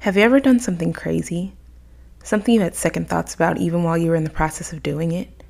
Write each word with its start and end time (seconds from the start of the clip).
Have 0.00 0.16
you 0.16 0.22
ever 0.22 0.40
done 0.40 0.60
something 0.60 0.94
crazy? 0.94 1.52
Something 2.24 2.54
you 2.54 2.62
had 2.62 2.74
second 2.74 3.06
thoughts 3.06 3.34
about 3.34 3.58
even 3.58 3.82
while 3.82 3.98
you 3.98 4.08
were 4.08 4.16
in 4.16 4.24
the 4.24 4.30
process 4.30 4.72
of 4.72 4.82
doing 4.82 5.12
it? 5.12 5.44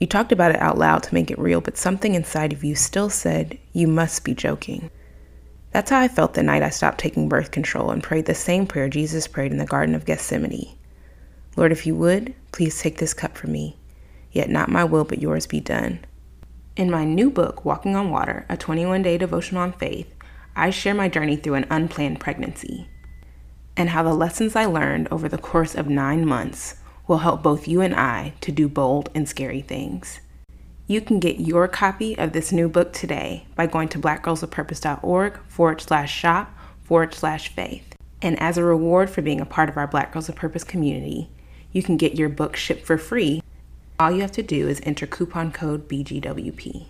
You 0.00 0.08
talked 0.08 0.32
about 0.32 0.50
it 0.50 0.60
out 0.60 0.78
loud 0.78 1.04
to 1.04 1.14
make 1.14 1.30
it 1.30 1.38
real, 1.38 1.60
but 1.60 1.76
something 1.76 2.16
inside 2.16 2.52
of 2.52 2.64
you 2.64 2.74
still 2.74 3.08
said, 3.08 3.56
You 3.72 3.86
must 3.86 4.24
be 4.24 4.34
joking. 4.34 4.90
That's 5.70 5.90
how 5.90 6.00
I 6.00 6.08
felt 6.08 6.34
the 6.34 6.42
night 6.42 6.64
I 6.64 6.70
stopped 6.70 6.98
taking 6.98 7.28
birth 7.28 7.52
control 7.52 7.92
and 7.92 8.02
prayed 8.02 8.26
the 8.26 8.34
same 8.34 8.66
prayer 8.66 8.88
Jesus 8.88 9.28
prayed 9.28 9.52
in 9.52 9.58
the 9.58 9.64
Garden 9.64 9.94
of 9.94 10.06
Gethsemane 10.06 10.76
Lord, 11.54 11.70
if 11.70 11.86
you 11.86 11.94
would, 11.94 12.34
please 12.50 12.80
take 12.80 12.98
this 12.98 13.14
cup 13.14 13.36
from 13.38 13.52
me, 13.52 13.76
yet 14.32 14.50
not 14.50 14.70
my 14.70 14.82
will 14.82 15.04
but 15.04 15.22
yours 15.22 15.46
be 15.46 15.60
done. 15.60 16.00
In 16.74 16.90
my 16.90 17.04
new 17.04 17.30
book, 17.30 17.64
Walking 17.64 17.94
on 17.94 18.10
Water, 18.10 18.44
a 18.48 18.56
21 18.56 19.02
day 19.02 19.18
devotion 19.18 19.56
on 19.56 19.72
faith, 19.72 20.12
I 20.56 20.70
share 20.70 20.94
my 20.94 21.08
journey 21.08 21.36
through 21.36 21.54
an 21.54 21.66
unplanned 21.70 22.18
pregnancy 22.18 22.88
and 23.76 23.90
how 23.90 24.02
the 24.02 24.14
lessons 24.14 24.56
I 24.56 24.66
learned 24.66 25.08
over 25.10 25.28
the 25.28 25.38
course 25.38 25.74
of 25.74 25.88
nine 25.88 26.26
months 26.26 26.76
will 27.06 27.18
help 27.18 27.42
both 27.42 27.68
you 27.68 27.80
and 27.80 27.94
I 27.94 28.34
to 28.42 28.52
do 28.52 28.68
bold 28.68 29.10
and 29.14 29.28
scary 29.28 29.60
things. 29.60 30.20
You 30.86 31.00
can 31.00 31.20
get 31.20 31.40
your 31.40 31.68
copy 31.68 32.16
of 32.18 32.32
this 32.32 32.52
new 32.52 32.68
book 32.68 32.92
today 32.92 33.46
by 33.54 33.66
going 33.66 33.88
to 33.90 33.98
blackgirlsofpurpose.org 33.98 35.38
forward 35.48 35.80
slash 35.80 36.14
shop 36.14 36.54
forward 36.82 37.14
slash 37.14 37.48
faith. 37.48 37.94
And 38.20 38.38
as 38.40 38.58
a 38.58 38.64
reward 38.64 39.10
for 39.10 39.22
being 39.22 39.40
a 39.40 39.46
part 39.46 39.68
of 39.68 39.76
our 39.76 39.86
Black 39.86 40.12
Girls 40.12 40.28
of 40.28 40.36
Purpose 40.36 40.64
community, 40.64 41.30
you 41.72 41.82
can 41.82 41.96
get 41.96 42.16
your 42.16 42.28
book 42.28 42.56
shipped 42.56 42.84
for 42.84 42.98
free 42.98 43.42
all 44.02 44.10
you 44.10 44.20
have 44.22 44.32
to 44.32 44.42
do 44.42 44.68
is 44.68 44.80
enter 44.82 45.06
coupon 45.06 45.52
code 45.52 45.88
BGWP. 45.88 46.86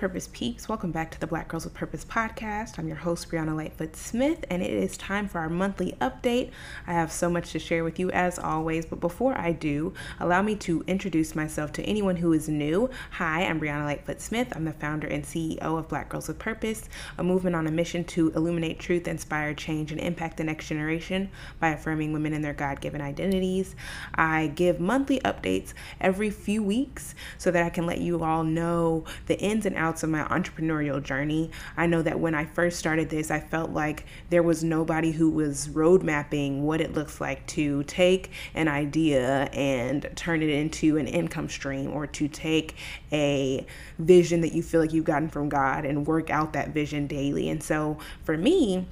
Purpose 0.00 0.30
Peeps. 0.32 0.66
Welcome 0.66 0.92
back 0.92 1.10
to 1.10 1.20
the 1.20 1.26
Black 1.26 1.48
Girls 1.48 1.64
with 1.64 1.74
Purpose 1.74 2.06
podcast. 2.06 2.78
I'm 2.78 2.88
your 2.88 2.96
host, 2.96 3.28
Brianna 3.28 3.54
Lightfoot 3.54 3.94
Smith, 3.94 4.46
and 4.48 4.62
it 4.62 4.72
is 4.72 4.96
time 4.96 5.28
for 5.28 5.40
our 5.40 5.50
monthly 5.50 5.94
update. 6.00 6.52
I 6.86 6.94
have 6.94 7.12
so 7.12 7.28
much 7.28 7.52
to 7.52 7.58
share 7.58 7.84
with 7.84 7.98
you 7.98 8.10
as 8.12 8.38
always, 8.38 8.86
but 8.86 8.98
before 8.98 9.36
I 9.36 9.52
do, 9.52 9.92
allow 10.18 10.40
me 10.40 10.56
to 10.56 10.82
introduce 10.86 11.34
myself 11.34 11.70
to 11.72 11.82
anyone 11.82 12.16
who 12.16 12.32
is 12.32 12.48
new. 12.48 12.88
Hi, 13.10 13.44
I'm 13.44 13.60
Brianna 13.60 13.84
Lightfoot 13.84 14.22
Smith. 14.22 14.48
I'm 14.56 14.64
the 14.64 14.72
founder 14.72 15.06
and 15.06 15.22
CEO 15.22 15.60
of 15.60 15.88
Black 15.88 16.08
Girls 16.08 16.28
with 16.28 16.38
Purpose, 16.38 16.88
a 17.18 17.22
movement 17.22 17.54
on 17.54 17.66
a 17.66 17.70
mission 17.70 18.02
to 18.04 18.30
illuminate 18.30 18.78
truth, 18.78 19.06
inspire 19.06 19.52
change, 19.52 19.92
and 19.92 20.00
impact 20.00 20.38
the 20.38 20.44
next 20.44 20.68
generation 20.68 21.28
by 21.58 21.72
affirming 21.72 22.14
women 22.14 22.32
in 22.32 22.40
their 22.40 22.54
God 22.54 22.80
given 22.80 23.02
identities. 23.02 23.76
I 24.14 24.46
give 24.46 24.80
monthly 24.80 25.20
updates 25.20 25.74
every 26.00 26.30
few 26.30 26.62
weeks 26.62 27.14
so 27.36 27.50
that 27.50 27.66
I 27.66 27.68
can 27.68 27.84
let 27.84 27.98
you 27.98 28.24
all 28.24 28.44
know 28.44 29.04
the 29.26 29.38
ins 29.38 29.66
and 29.66 29.76
outs 29.76 29.89
of 30.02 30.10
my 30.10 30.24
entrepreneurial 30.24 31.02
journey. 31.02 31.50
I 31.76 31.86
know 31.86 32.02
that 32.02 32.18
when 32.18 32.34
I 32.34 32.44
first 32.44 32.78
started 32.78 33.10
this, 33.10 33.30
I 33.30 33.40
felt 33.40 33.70
like 33.70 34.06
there 34.30 34.42
was 34.42 34.64
nobody 34.64 35.10
who 35.10 35.30
was 35.30 35.68
road 35.68 36.02
mapping 36.02 36.64
what 36.64 36.80
it 36.80 36.94
looks 36.94 37.20
like 37.20 37.46
to 37.48 37.82
take 37.84 38.30
an 38.54 38.68
idea 38.68 39.44
and 39.52 40.08
turn 40.14 40.42
it 40.42 40.50
into 40.50 40.96
an 40.96 41.06
income 41.06 41.48
stream 41.48 41.90
or 41.92 42.06
to 42.06 42.28
take 42.28 42.76
a 43.12 43.66
vision 43.98 44.40
that 44.40 44.52
you 44.52 44.62
feel 44.62 44.80
like 44.80 44.92
you've 44.92 45.04
gotten 45.04 45.28
from 45.28 45.48
God 45.48 45.84
and 45.84 46.06
work 46.06 46.30
out 46.30 46.52
that 46.52 46.70
vision 46.70 47.06
daily. 47.06 47.48
And 47.48 47.62
so 47.62 47.98
for 48.24 48.36
me, 48.36 48.86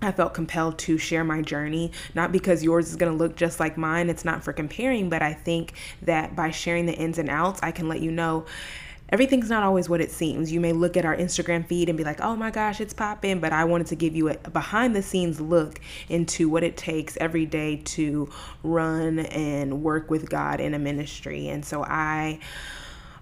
I 0.00 0.12
felt 0.12 0.32
compelled 0.32 0.78
to 0.80 0.96
share 0.96 1.24
my 1.24 1.42
journey, 1.42 1.90
not 2.14 2.30
because 2.30 2.62
yours 2.62 2.88
is 2.88 2.96
going 2.96 3.10
to 3.10 3.18
look 3.18 3.34
just 3.34 3.58
like 3.58 3.76
mine. 3.76 4.08
It's 4.08 4.24
not 4.24 4.44
for 4.44 4.52
comparing, 4.52 5.08
but 5.08 5.22
I 5.22 5.32
think 5.32 5.72
that 6.02 6.36
by 6.36 6.50
sharing 6.50 6.86
the 6.86 6.94
ins 6.94 7.18
and 7.18 7.28
outs, 7.28 7.58
I 7.62 7.72
can 7.72 7.88
let 7.88 8.00
you 8.00 8.12
know 8.12 8.46
everything's 9.10 9.50
not 9.50 9.62
always 9.62 9.88
what 9.88 10.00
it 10.00 10.10
seems. 10.10 10.52
You 10.52 10.60
may 10.60 10.72
look 10.72 10.96
at 10.96 11.04
our 11.04 11.16
Instagram 11.16 11.66
feed 11.66 11.88
and 11.88 11.96
be 11.96 12.04
like, 12.04 12.20
oh 12.20 12.36
my 12.36 12.50
gosh, 12.50 12.80
it's 12.80 12.94
popping. 12.94 13.40
But 13.40 13.52
I 13.52 13.64
wanted 13.64 13.86
to 13.88 13.96
give 13.96 14.14
you 14.14 14.28
a 14.28 14.36
behind 14.36 14.94
the 14.94 15.02
scenes 15.02 15.40
look 15.40 15.80
into 16.08 16.48
what 16.48 16.62
it 16.62 16.76
takes 16.76 17.16
every 17.18 17.46
day 17.46 17.76
to 17.76 18.30
run 18.62 19.20
and 19.20 19.82
work 19.82 20.10
with 20.10 20.28
God 20.28 20.60
in 20.60 20.74
a 20.74 20.78
ministry. 20.78 21.48
And 21.48 21.64
so 21.64 21.84
I 21.84 22.40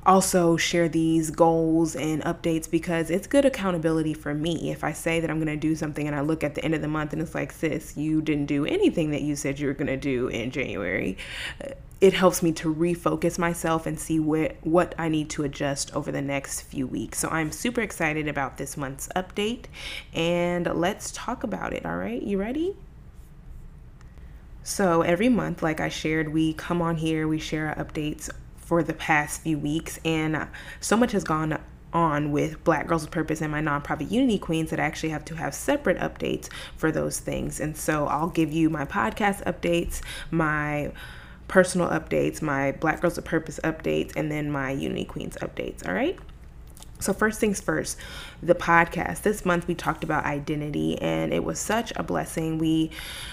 also 0.05 0.57
share 0.57 0.89
these 0.89 1.31
goals 1.31 1.97
and 1.97 2.23
updates 2.23 2.71
because 2.71 3.11
it's 3.11 3.27
good 3.27 3.45
accountability 3.45 4.15
for 4.15 4.33
me. 4.33 4.71
If 4.71 4.85
I 4.85 4.93
say 4.93 5.19
that 5.21 5.29
I'm 5.29 5.39
going 5.39 5.49
to 5.49 5.57
do 5.57 5.75
something 5.75 6.07
and 6.07 6.15
I 6.15 6.21
look 6.21 6.45
at 6.45 6.55
the 6.55 6.65
end 6.65 6.75
of 6.75 6.81
the 6.81 6.89
month 6.89 7.13
and 7.13 7.21
it's 7.21 7.35
like, 7.35 7.51
sis, 7.51 7.97
you 7.97 8.23
didn't 8.23 8.47
do 8.47 8.65
anything 8.65 9.11
that 9.11 9.23
you 9.23 9.35
said 9.35 9.59
you 9.59 9.67
were 9.67 9.75
going 9.75 9.89
to 9.89 9.97
do 9.97 10.29
in 10.29 10.53
January, 10.53 11.19
it 12.01 12.13
helps 12.13 12.43
me 12.43 12.53
to 12.53 12.73
refocus 12.75 13.39
myself 13.39 13.87
and 13.87 13.99
see 13.99 14.21
where, 14.21 14.55
what 14.63 14.95
I 14.99 15.09
need 15.09 15.31
to 15.31 15.45
adjust 15.45 15.95
over 15.97 16.13
the 16.13 16.21
next 16.21 16.63
few 16.63 16.87
weeks. 16.87 17.19
So 17.19 17.29
I'm 17.29 17.51
super 17.51 17.81
excited 17.81 18.29
about 18.29 18.59
this 18.59 18.77
month's 18.77 19.09
update 19.17 19.65
and 20.13 20.67
let's 20.75 21.11
talk 21.13 21.43
about 21.43 21.73
it. 21.73 21.87
All 21.87 21.97
right, 21.97 22.23
you 22.23 22.39
ready? 22.39 22.77
So 24.63 25.03
every 25.03 25.29
month, 25.29 25.63
like 25.63 25.81
I 25.81 25.89
shared, 25.89 26.33
we 26.33 26.53
come 26.53 26.83
on 26.83 26.97
here, 26.97 27.29
we 27.29 27.39
share 27.39 27.69
our 27.69 27.85
updates 27.85 28.29
for 28.57 28.83
the 28.83 28.95
past 28.95 29.43
few 29.43 29.57
weeks, 29.57 30.01
and 30.05 30.49
so 30.81 30.97
much 30.97 31.13
has 31.13 31.23
gone 31.23 31.57
on 31.93 32.33
with 32.33 32.63
Black 32.65 32.89
Girls 32.89 33.03
with 33.03 33.13
Purpose 33.13 33.41
and 33.41 33.53
my 33.53 33.63
nonprofit 33.63 34.11
Unity 34.11 34.39
Queens 34.39 34.71
that 34.71 34.81
I 34.81 34.83
actually 34.83 35.11
have 35.11 35.25
to 35.27 35.37
have 35.37 35.55
separate 35.55 35.99
updates 35.99 36.49
for 36.77 36.91
those 36.91 37.21
things. 37.21 37.61
And 37.61 37.77
so 37.77 38.07
I'll 38.07 38.29
give 38.29 38.53
you 38.53 38.69
my 38.69 38.85
podcast 38.85 39.45
updates, 39.45 40.03
my 40.33 40.91
personal 41.49 41.89
updates, 41.89 42.43
my 42.43 42.73
Black 42.73 43.01
Girls 43.01 43.19
of 43.19 43.25
Purpose 43.25 43.61
updates, 43.65 44.13
and 44.17 44.31
then 44.31 44.51
my 44.51 44.71
Unity 44.71 45.05
Queens 45.05 45.37
updates. 45.41 45.87
All 45.87 45.95
right. 45.95 46.19
So, 46.99 47.13
first 47.13 47.39
things 47.41 47.61
first, 47.61 47.99
the 48.43 48.55
podcast. 48.55 49.23
This 49.23 49.45
month 49.45 49.69
we 49.69 49.75
talked 49.75 50.03
about 50.03 50.25
identity, 50.25 50.99
and 51.01 51.33
it 51.33 51.45
was 51.45 51.59
such 51.59 51.93
a 51.95 52.03
blessing. 52.03 52.57
We 52.57 52.91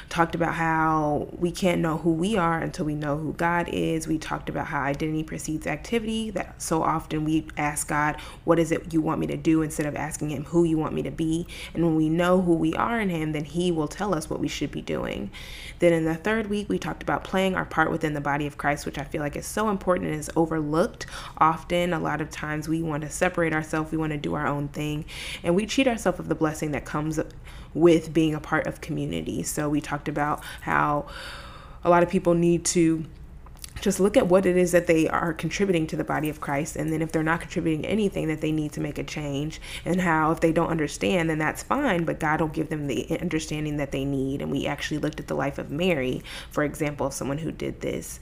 talked 0.09 0.35
about 0.35 0.53
how 0.53 1.29
we 1.37 1.49
can't 1.49 1.79
know 1.79 1.97
who 1.97 2.11
we 2.11 2.35
are 2.35 2.59
until 2.59 2.85
we 2.85 2.93
know 2.93 3.17
who 3.17 3.31
God 3.33 3.69
is. 3.69 4.05
We 4.05 4.17
talked 4.17 4.49
about 4.49 4.67
how 4.67 4.81
identity 4.81 5.23
precedes 5.23 5.65
activity, 5.65 6.29
that 6.31 6.61
so 6.61 6.83
often 6.83 7.23
we 7.23 7.47
ask 7.55 7.87
God, 7.87 8.17
What 8.43 8.59
is 8.59 8.71
it 8.71 8.93
you 8.93 9.01
want 9.01 9.21
me 9.21 9.27
to 9.27 9.37
do, 9.37 9.61
instead 9.61 9.85
of 9.85 9.95
asking 9.95 10.31
Him 10.31 10.43
who 10.43 10.65
you 10.65 10.77
want 10.77 10.93
me 10.93 11.01
to 11.03 11.11
be. 11.11 11.47
And 11.73 11.85
when 11.85 11.95
we 11.95 12.09
know 12.09 12.41
who 12.41 12.55
we 12.55 12.73
are 12.73 12.99
in 12.99 13.09
Him, 13.09 13.31
then 13.31 13.45
He 13.45 13.71
will 13.71 13.87
tell 13.87 14.13
us 14.13 14.29
what 14.29 14.41
we 14.41 14.49
should 14.49 14.71
be 14.71 14.81
doing. 14.81 15.31
Then 15.79 15.93
in 15.93 16.03
the 16.03 16.15
third 16.15 16.49
week, 16.49 16.67
we 16.67 16.77
talked 16.77 17.01
about 17.01 17.23
playing 17.23 17.55
our 17.55 17.65
part 17.65 17.91
within 17.91 18.13
the 18.13 18.21
body 18.21 18.45
of 18.45 18.57
Christ, 18.57 18.85
which 18.85 18.99
I 18.99 19.05
feel 19.05 19.21
like 19.21 19.37
is 19.37 19.45
so 19.45 19.69
important 19.69 20.09
and 20.09 20.19
is 20.19 20.29
overlooked 20.35 21.05
often. 21.37 21.93
A 21.93 21.99
lot 21.99 22.19
of 22.19 22.29
times 22.29 22.67
we 22.67 22.81
want 22.81 23.03
to 23.03 23.09
separate 23.09 23.52
ourselves, 23.53 23.91
we 23.91 23.97
want 23.97 24.11
to 24.11 24.17
do 24.17 24.33
our 24.33 24.47
own 24.47 24.67
thing, 24.69 25.05
and 25.43 25.55
we 25.55 25.65
cheat 25.65 25.87
ourselves 25.87 26.19
of 26.19 26.27
the 26.27 26.35
blessing 26.35 26.71
that 26.71 26.85
comes 26.85 27.19
with 27.73 28.13
being 28.13 28.35
a 28.35 28.39
part 28.39 28.67
of 28.67 28.81
community. 28.81 29.43
So 29.43 29.69
we 29.69 29.81
talked 29.81 30.07
about 30.07 30.43
how 30.61 31.07
a 31.83 31.89
lot 31.89 32.03
of 32.03 32.09
people 32.09 32.33
need 32.33 32.65
to 32.65 33.05
just 33.81 33.99
look 33.99 34.15
at 34.15 34.27
what 34.27 34.45
it 34.45 34.55
is 34.55 34.71
that 34.71 34.87
they 34.87 35.09
are 35.09 35.33
contributing 35.33 35.85
to 35.87 35.97
the 35.97 36.03
body 36.03 36.29
of 36.29 36.39
Christ. 36.39 36.77
And 36.77 36.93
then 36.93 37.01
if 37.01 37.11
they're 37.11 37.21
not 37.23 37.41
contributing 37.41 37.85
anything, 37.85 38.29
that 38.29 38.39
they 38.39 38.51
need 38.51 38.71
to 38.73 38.79
make 38.79 38.97
a 38.97 39.03
change. 39.03 39.59
And 39.83 39.99
how 39.99 40.31
if 40.31 40.39
they 40.39 40.53
don't 40.53 40.69
understand, 40.69 41.29
then 41.29 41.37
that's 41.37 41.63
fine, 41.63 42.05
but 42.05 42.19
God 42.19 42.39
will 42.39 42.47
give 42.47 42.69
them 42.69 42.87
the 42.87 43.19
understanding 43.19 43.77
that 43.77 43.91
they 43.91 44.05
need. 44.05 44.41
And 44.41 44.51
we 44.51 44.67
actually 44.67 44.99
looked 44.99 45.19
at 45.19 45.27
the 45.27 45.35
life 45.35 45.57
of 45.57 45.69
Mary, 45.69 46.23
for 46.51 46.63
example, 46.63 47.07
of 47.07 47.13
someone 47.13 47.39
who 47.39 47.51
did 47.51 47.81
this. 47.81 48.19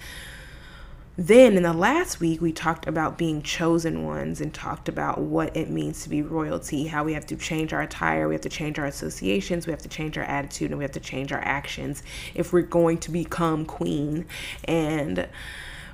Then 1.22 1.56
in 1.56 1.62
the 1.62 1.72
last 1.72 2.20
week, 2.20 2.42
we 2.42 2.52
talked 2.52 2.88
about 2.88 3.16
being 3.16 3.44
chosen 3.44 4.04
ones 4.04 4.42
and 4.42 4.52
talked 4.52 4.90
about 4.90 5.20
what 5.20 5.56
it 5.56 5.70
means 5.70 6.02
to 6.02 6.10
be 6.10 6.24
royalty, 6.24 6.88
how 6.88 7.04
we 7.04 7.14
have 7.14 7.28
to 7.28 7.36
change 7.36 7.74
our 7.74 7.84
attire, 7.84 8.28
we 8.28 8.34
have 8.34 8.42
to 8.42 8.50
change 8.50 8.80
our 8.80 8.88
associations, 8.88 9.68
we 9.68 9.72
have 9.72 9.84
to 9.84 9.88
change 9.88 10.18
our 10.18 10.24
attitude, 10.24 10.72
and 10.72 10.80
we 10.80 10.84
have 10.84 10.94
to 10.94 11.00
change 11.00 11.32
our 11.32 11.42
actions 11.42 12.02
if 12.34 12.52
we're 12.52 12.64
going 12.64 12.98
to 12.98 13.12
become 13.12 13.66
queen. 13.66 14.26
And 14.64 15.30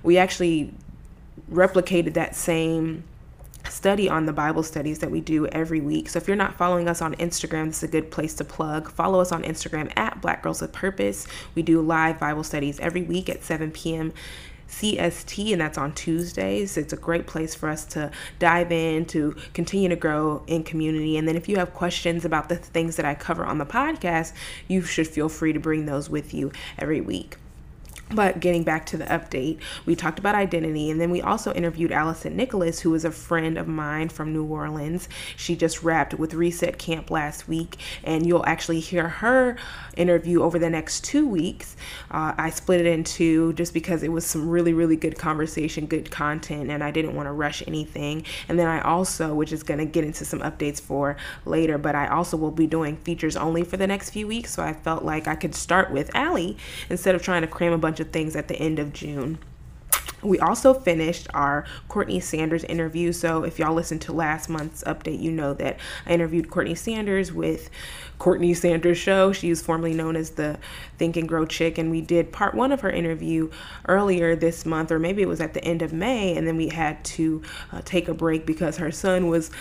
we 0.01 0.17
actually 0.17 0.73
replicated 1.51 2.13
that 2.13 2.33
same 2.33 3.03
study 3.67 4.07
on 4.07 4.27
the 4.27 4.33
Bible 4.33 4.63
studies 4.63 4.99
that 4.99 5.11
we 5.11 5.19
do 5.19 5.45
every 5.47 5.81
week. 5.81 6.07
So 6.07 6.19
if 6.19 6.27
you're 6.29 6.37
not 6.37 6.53
following 6.53 6.87
us 6.87 7.01
on 7.01 7.15
Instagram, 7.15 7.65
this 7.65 7.83
is 7.83 7.89
a 7.89 7.91
good 7.91 8.11
place 8.11 8.33
to 8.35 8.45
plug. 8.45 8.89
Follow 8.89 9.19
us 9.19 9.33
on 9.33 9.43
Instagram 9.43 9.91
at 9.97 10.21
Black 10.21 10.41
Girls 10.41 10.61
with 10.61 10.71
Purpose. 10.71 11.27
We 11.53 11.63
do 11.63 11.81
live 11.81 12.17
Bible 12.17 12.45
studies 12.45 12.79
every 12.79 13.01
week 13.01 13.27
at 13.27 13.43
7 13.43 13.71
p.m. 13.71 14.13
CST, 14.67 15.51
and 15.51 15.61
that's 15.61 15.77
on 15.77 15.93
Tuesdays. 15.93 16.77
It's 16.77 16.93
a 16.93 16.97
great 16.97 17.27
place 17.27 17.55
for 17.55 17.69
us 17.69 17.85
to 17.85 18.11
dive 18.39 18.71
in, 18.71 19.05
to 19.07 19.35
continue 19.53 19.89
to 19.89 19.95
grow 19.95 20.43
in 20.47 20.63
community. 20.63 21.17
And 21.17 21.27
then 21.27 21.35
if 21.35 21.47
you 21.49 21.57
have 21.57 21.73
questions 21.73 22.25
about 22.25 22.49
the 22.49 22.55
things 22.55 22.95
that 22.97 23.05
I 23.05 23.15
cover 23.15 23.45
on 23.45 23.57
the 23.57 23.65
podcast, 23.65 24.33
you 24.67 24.81
should 24.81 25.07
feel 25.07 25.29
free 25.29 25.53
to 25.53 25.59
bring 25.59 25.85
those 25.85 26.09
with 26.09 26.33
you 26.33 26.51
every 26.77 27.01
week. 27.01 27.37
But 28.09 28.39
getting 28.39 28.63
back 28.63 28.85
to 28.87 28.97
the 28.97 29.03
update, 29.05 29.59
we 29.85 29.93
talked 29.93 30.17
about 30.17 30.33
identity, 30.33 30.89
and 30.89 30.99
then 30.99 31.11
we 31.11 31.21
also 31.21 31.53
interviewed 31.53 31.91
Allison 31.91 32.37
Nicholas, 32.37 32.79
who 32.79 32.95
is 32.95 33.03
a 33.03 33.11
friend 33.11 33.57
of 33.57 33.67
mine 33.67 34.07
from 34.07 34.31
New 34.31 34.45
Orleans. 34.45 35.09
She 35.35 35.57
just 35.57 35.83
wrapped 35.83 36.13
with 36.13 36.33
Reset 36.33 36.77
Camp 36.77 37.11
last 37.11 37.49
week, 37.49 37.75
and 38.05 38.25
you'll 38.25 38.45
actually 38.45 38.79
hear 38.79 39.09
her 39.09 39.57
interview 39.97 40.41
over 40.41 40.57
the 40.57 40.69
next 40.69 41.03
two 41.03 41.27
weeks. 41.27 41.75
Uh, 42.09 42.33
I 42.37 42.49
split 42.49 42.79
it 42.79 42.85
in 42.85 43.03
two 43.03 43.51
just 43.53 43.73
because 43.73 44.03
it 44.03 44.11
was 44.11 44.25
some 44.25 44.47
really, 44.47 44.73
really 44.73 44.95
good 44.95 45.17
conversation, 45.17 45.85
good 45.85 46.09
content, 46.09 46.71
and 46.71 46.81
I 46.81 46.91
didn't 46.91 47.13
want 47.13 47.27
to 47.27 47.33
rush 47.33 47.61
anything. 47.67 48.23
And 48.47 48.57
then 48.57 48.67
I 48.67 48.79
also, 48.81 49.35
which 49.35 49.51
is 49.51 49.63
going 49.63 49.79
to 49.79 49.85
get 49.85 50.05
into 50.05 50.23
some 50.23 50.39
updates 50.39 50.79
for 50.79 51.17
later, 51.45 51.77
but 51.77 51.93
I 51.93 52.07
also 52.07 52.37
will 52.37 52.51
be 52.51 52.67
doing 52.67 52.95
features 52.95 53.35
only 53.35 53.65
for 53.65 53.75
the 53.75 53.87
next 53.87 54.11
few 54.11 54.27
weeks. 54.27 54.53
So 54.53 54.63
I 54.63 54.71
felt 54.71 55.03
like 55.03 55.27
I 55.27 55.35
could 55.35 55.55
start 55.55 55.91
with 55.91 56.09
Allie 56.15 56.55
instead 56.89 57.13
of 57.13 57.21
trying 57.21 57.41
to 57.41 57.47
cram 57.47 57.73
a 57.73 57.77
bunch 57.77 57.96
bunch 57.97 58.07
of 58.07 58.13
things 58.13 58.35
at 58.35 58.47
the 58.47 58.55
end 58.55 58.77
of 58.77 58.93
June. 58.93 59.39
We 60.21 60.39
also 60.39 60.73
finished 60.73 61.27
our 61.33 61.65
Courtney 61.89 62.19
Sanders 62.19 62.63
interview. 62.63 63.11
So, 63.11 63.43
if 63.43 63.59
y'all 63.59 63.73
listened 63.73 64.01
to 64.03 64.13
last 64.13 64.49
month's 64.49 64.83
update, 64.83 65.21
you 65.21 65.31
know 65.31 65.53
that 65.55 65.79
I 66.05 66.13
interviewed 66.13 66.49
Courtney 66.49 66.75
Sanders 66.75 67.31
with 67.31 67.69
Courtney 68.17 68.53
Sanders 68.55 68.97
Show. 68.97 69.31
She 69.31 69.49
is 69.49 69.61
formerly 69.61 69.93
known 69.93 70.15
as 70.15 70.31
the 70.31 70.57
Think 70.97 71.17
and 71.17 71.29
Grow 71.29 71.45
Chick. 71.45 71.77
And 71.77 71.91
we 71.91 72.01
did 72.01 72.31
part 72.31 72.55
one 72.55 72.71
of 72.71 72.81
her 72.81 72.89
interview 72.89 73.51
earlier 73.87 74.35
this 74.35 74.65
month, 74.65 74.91
or 74.91 74.97
maybe 74.99 75.21
it 75.21 75.27
was 75.27 75.41
at 75.41 75.53
the 75.53 75.63
end 75.63 75.83
of 75.83 75.93
May. 75.93 76.35
And 76.35 76.47
then 76.47 76.57
we 76.57 76.69
had 76.69 77.03
to 77.05 77.41
uh, 77.71 77.81
take 77.85 78.07
a 78.07 78.13
break 78.13 78.45
because 78.45 78.77
her 78.77 78.91
son 78.91 79.27
was 79.27 79.51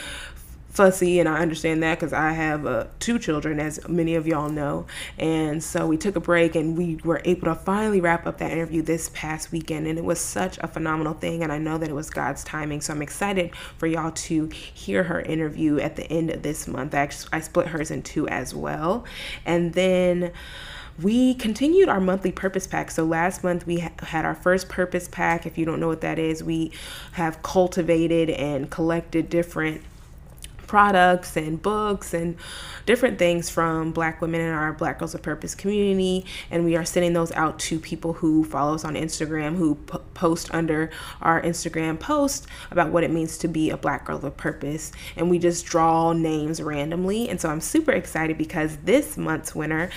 fussy, 0.76 1.18
and 1.18 1.28
I 1.28 1.38
understand 1.38 1.82
that 1.82 1.98
because 1.98 2.12
I 2.12 2.32
have 2.32 2.66
uh, 2.66 2.86
two 3.00 3.18
children, 3.18 3.58
as 3.58 3.88
many 3.88 4.14
of 4.14 4.26
y'all 4.26 4.50
know. 4.50 4.86
And 5.18 5.64
so 5.64 5.86
we 5.86 5.96
took 5.96 6.16
a 6.16 6.20
break 6.20 6.54
and 6.54 6.76
we 6.76 6.96
were 6.96 7.22
able 7.24 7.46
to 7.46 7.54
finally 7.54 8.00
wrap 8.02 8.26
up 8.26 8.38
that 8.38 8.52
interview 8.52 8.82
this 8.82 9.10
past 9.14 9.50
weekend. 9.50 9.86
And 9.86 9.98
it 9.98 10.04
was 10.04 10.20
such 10.20 10.58
a 10.58 10.68
phenomenal 10.68 11.14
thing. 11.14 11.42
And 11.42 11.50
I 11.50 11.56
know 11.56 11.78
that 11.78 11.88
it 11.88 11.94
was 11.94 12.10
God's 12.10 12.44
timing. 12.44 12.82
So 12.82 12.92
I'm 12.92 13.00
excited 13.00 13.56
for 13.78 13.86
y'all 13.86 14.10
to 14.12 14.48
hear 14.48 15.02
her 15.04 15.22
interview 15.22 15.78
at 15.78 15.96
the 15.96 16.04
end 16.12 16.30
of 16.30 16.42
this 16.42 16.68
month. 16.68 16.94
I, 16.94 16.98
actually, 16.98 17.30
I 17.32 17.40
split 17.40 17.68
hers 17.68 17.90
in 17.90 18.02
two 18.02 18.28
as 18.28 18.54
well. 18.54 19.06
And 19.46 19.72
then 19.72 20.32
we 21.00 21.34
continued 21.34 21.88
our 21.88 22.00
monthly 22.00 22.32
purpose 22.32 22.66
pack. 22.66 22.90
So 22.90 23.04
last 23.04 23.42
month 23.42 23.66
we 23.66 23.80
ha- 23.80 23.92
had 24.00 24.26
our 24.26 24.34
first 24.34 24.68
purpose 24.68 25.08
pack. 25.08 25.46
If 25.46 25.56
you 25.56 25.64
don't 25.64 25.80
know 25.80 25.88
what 25.88 26.02
that 26.02 26.18
is, 26.18 26.44
we 26.44 26.72
have 27.12 27.42
cultivated 27.42 28.28
and 28.30 28.70
collected 28.70 29.30
different 29.30 29.82
products 30.66 31.36
and 31.36 31.60
books 31.60 32.14
and 32.14 32.36
different 32.84 33.18
things 33.18 33.48
from 33.50 33.92
black 33.92 34.20
women 34.20 34.40
in 34.40 34.52
our 34.52 34.72
black 34.72 34.98
girls 34.98 35.14
of 35.14 35.22
purpose 35.22 35.54
community. 35.54 36.24
And 36.50 36.64
we 36.64 36.76
are 36.76 36.84
sending 36.84 37.12
those 37.12 37.32
out 37.32 37.58
to 37.60 37.78
people 37.78 38.12
who 38.14 38.44
follow 38.44 38.74
us 38.74 38.84
on 38.84 38.94
instagram 38.94 39.56
who 39.56 39.74
p- 39.74 39.98
post 40.14 40.52
under 40.54 40.90
our 41.20 41.42
instagram 41.42 41.98
post 41.98 42.46
about 42.70 42.90
what 42.90 43.04
it 43.04 43.10
means 43.10 43.38
to 43.38 43.48
be 43.48 43.70
a 43.70 43.76
black 43.76 44.04
girl 44.04 44.24
of 44.24 44.36
purpose. 44.36 44.92
And 45.16 45.30
we 45.30 45.38
just 45.38 45.66
draw 45.66 46.12
names 46.12 46.60
randomly. 46.62 47.28
And 47.28 47.40
so 47.40 47.48
i'm 47.48 47.60
super 47.60 47.92
excited 47.92 48.38
because 48.38 48.76
this 48.84 49.16
month's 49.16 49.54
winner 49.54 49.90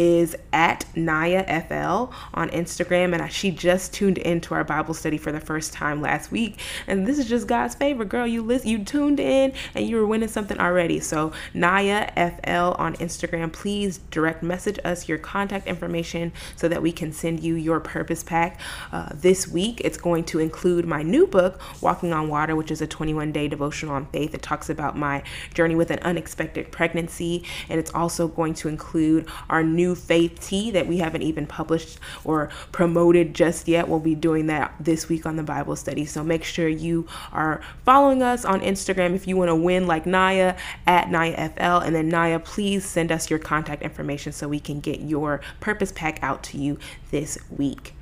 is 0.00 0.34
at 0.54 0.86
Naya 0.96 1.44
FL 1.44 2.10
on 2.32 2.48
Instagram, 2.50 3.12
and 3.12 3.30
she 3.30 3.50
just 3.50 3.92
tuned 3.92 4.16
into 4.16 4.54
our 4.54 4.64
Bible 4.64 4.94
study 4.94 5.18
for 5.18 5.30
the 5.30 5.40
first 5.40 5.74
time 5.74 6.00
last 6.00 6.32
week. 6.32 6.58
And 6.86 7.06
this 7.06 7.18
is 7.18 7.28
just 7.28 7.46
God's 7.46 7.74
favor, 7.74 8.06
girl. 8.06 8.26
You 8.26 8.40
list, 8.40 8.64
you 8.64 8.82
tuned 8.82 9.20
in, 9.20 9.52
and 9.74 9.86
you 9.86 9.96
were 9.96 10.06
winning 10.06 10.30
something 10.30 10.58
already. 10.58 11.00
So 11.00 11.32
Naya 11.52 12.10
FL 12.16 12.80
on 12.80 12.96
Instagram, 12.96 13.52
please 13.52 13.98
direct 14.10 14.42
message 14.42 14.78
us 14.86 15.06
your 15.06 15.18
contact 15.18 15.66
information 15.66 16.32
so 16.56 16.66
that 16.66 16.80
we 16.80 16.92
can 16.92 17.12
send 17.12 17.40
you 17.40 17.54
your 17.56 17.78
purpose 17.78 18.22
pack. 18.22 18.58
Uh, 18.92 19.10
this 19.12 19.46
week, 19.46 19.82
it's 19.84 19.98
going 19.98 20.24
to 20.24 20.38
include 20.38 20.86
my 20.86 21.02
new 21.02 21.26
book, 21.26 21.60
Walking 21.82 22.14
on 22.14 22.30
Water, 22.30 22.56
which 22.56 22.70
is 22.70 22.80
a 22.80 22.86
21 22.86 23.32
day 23.32 23.48
devotional 23.48 23.96
on 23.96 24.06
faith. 24.06 24.34
It 24.34 24.40
talks 24.40 24.70
about 24.70 24.96
my 24.96 25.22
journey 25.52 25.74
with 25.74 25.90
an 25.90 25.98
unexpected 25.98 26.72
pregnancy, 26.72 27.44
and 27.68 27.78
it's 27.78 27.92
also 27.92 28.28
going 28.28 28.54
to 28.54 28.68
include 28.68 29.28
our 29.50 29.62
new 29.62 29.89
new 29.90 29.96
faith 29.96 30.40
tea 30.40 30.70
that 30.70 30.86
we 30.86 30.98
haven't 30.98 31.22
even 31.22 31.46
published 31.46 31.98
or 32.24 32.48
promoted 32.72 33.34
just 33.34 33.66
yet. 33.66 33.88
We'll 33.88 33.98
be 33.98 34.14
doing 34.14 34.46
that 34.46 34.72
this 34.78 35.08
week 35.08 35.26
on 35.26 35.36
the 35.36 35.42
Bible 35.42 35.76
study. 35.76 36.04
So 36.04 36.22
make 36.22 36.44
sure 36.44 36.68
you 36.68 37.06
are 37.32 37.60
following 37.84 38.22
us 38.22 38.44
on 38.44 38.60
Instagram 38.60 39.14
if 39.14 39.26
you 39.26 39.36
want 39.36 39.48
to 39.48 39.54
win 39.54 39.86
like 39.86 40.06
Naya 40.06 40.56
at 40.86 41.08
NayaFL. 41.08 41.84
And 41.84 41.94
then 41.94 42.08
Naya, 42.08 42.38
please 42.38 42.84
send 42.84 43.10
us 43.10 43.28
your 43.28 43.38
contact 43.38 43.82
information 43.82 44.32
so 44.32 44.48
we 44.48 44.60
can 44.60 44.80
get 44.80 45.00
your 45.00 45.40
purpose 45.58 45.92
pack 45.92 46.22
out 46.22 46.42
to 46.44 46.58
you 46.58 46.78
this 47.10 47.38
week. 47.50 47.94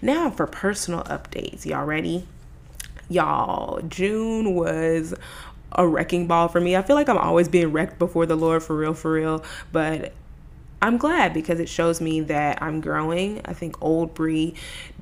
Now 0.00 0.30
for 0.30 0.46
personal 0.46 1.02
updates. 1.04 1.66
Y'all 1.66 1.84
ready? 1.84 2.26
Y'all, 3.08 3.80
June 3.82 4.54
was 4.54 5.12
a 5.72 5.86
wrecking 5.86 6.26
ball 6.26 6.48
for 6.48 6.60
me. 6.60 6.76
I 6.76 6.82
feel 6.82 6.96
like 6.96 7.08
I'm 7.08 7.18
always 7.18 7.48
being 7.48 7.72
wrecked 7.72 7.98
before 7.98 8.26
the 8.26 8.36
Lord 8.36 8.62
for 8.62 8.76
real, 8.76 8.94
for 8.94 9.12
real. 9.12 9.44
But 9.72 10.12
I'm 10.82 10.98
glad 10.98 11.32
because 11.32 11.60
it 11.60 11.68
shows 11.68 12.00
me 12.00 12.22
that 12.22 12.60
I'm 12.60 12.80
growing. 12.80 13.40
I 13.44 13.52
think 13.52 13.80
old 13.80 14.14
Bree 14.14 14.54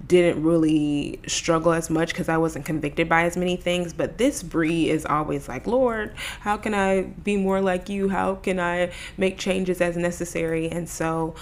didn't 0.07 0.43
really 0.43 1.19
struggle 1.27 1.73
as 1.73 1.89
much 1.89 2.11
because 2.11 2.29
I 2.29 2.37
wasn't 2.37 2.67
convicted 2.67 3.09
by 3.09 3.23
as 3.23 3.35
many 3.35 3.57
things. 3.57 3.95
But 3.95 4.19
this 4.19 4.43
Bree 4.43 4.91
is 4.91 5.07
always 5.07 5.49
like, 5.49 5.67
Lord, 5.67 6.15
how 6.41 6.59
can 6.59 6.75
I 6.75 7.05
be 7.25 7.39
more 7.39 7.63
like 7.63 7.89
you? 7.89 8.11
How 8.11 8.35
can 8.35 8.61
I 8.61 8.93
make 9.17 9.39
changes 9.39 9.81
as 9.81 9.97
necessary? 9.97 10.71
And 10.71 10.87
so 10.87 11.35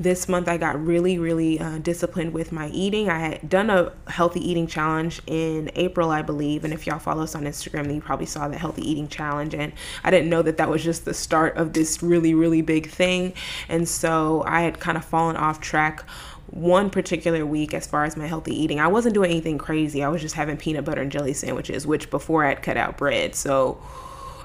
this 0.00 0.30
month 0.30 0.48
I 0.48 0.56
got 0.56 0.82
really, 0.82 1.18
really 1.18 1.60
uh, 1.60 1.76
disciplined 1.78 2.32
with 2.32 2.52
my 2.52 2.68
eating. 2.68 3.10
I 3.10 3.18
had 3.18 3.48
done 3.50 3.68
a 3.68 3.92
healthy 4.08 4.40
eating 4.40 4.66
challenge 4.66 5.20
in 5.26 5.70
April, 5.74 6.10
I 6.10 6.22
believe. 6.22 6.64
And 6.64 6.72
if 6.72 6.86
y'all 6.86 6.98
follow 6.98 7.22
us 7.22 7.34
on 7.34 7.44
Instagram, 7.44 7.84
then 7.84 7.96
you 7.96 8.00
probably 8.00 8.24
saw 8.24 8.48
the 8.48 8.56
healthy 8.56 8.80
eating 8.90 9.08
challenge. 9.08 9.54
And 9.54 9.74
I 10.02 10.10
didn't 10.10 10.30
know 10.30 10.40
that 10.40 10.56
that 10.56 10.70
was 10.70 10.82
just 10.82 11.04
the 11.04 11.12
start 11.12 11.58
of 11.58 11.74
this 11.74 12.02
really, 12.02 12.32
really 12.32 12.62
big 12.62 12.88
thing. 12.88 13.34
And 13.68 13.86
so 13.86 14.42
I 14.46 14.62
had 14.62 14.80
kind 14.80 14.96
of 14.96 15.04
fallen 15.04 15.36
off 15.36 15.60
track 15.60 16.02
one 16.46 16.88
particular 16.88 17.44
week 17.44 17.74
as 17.74 17.86
far 17.86 18.04
as 18.04 18.16
my 18.16 18.26
healthy 18.26 18.58
eating. 18.58 18.80
I 18.80 18.88
wasn't 18.88 19.12
doing 19.12 19.30
anything 19.30 19.58
crazy. 19.58 20.02
I 20.02 20.08
was 20.08 20.22
just 20.22 20.34
having 20.34 20.56
peanut 20.56 20.86
butter 20.86 21.02
and 21.02 21.12
jelly 21.12 21.34
sandwiches, 21.34 21.86
which 21.86 22.08
before 22.08 22.46
I'd 22.46 22.62
cut 22.62 22.78
out 22.78 22.96
bread. 22.96 23.34
So 23.34 23.78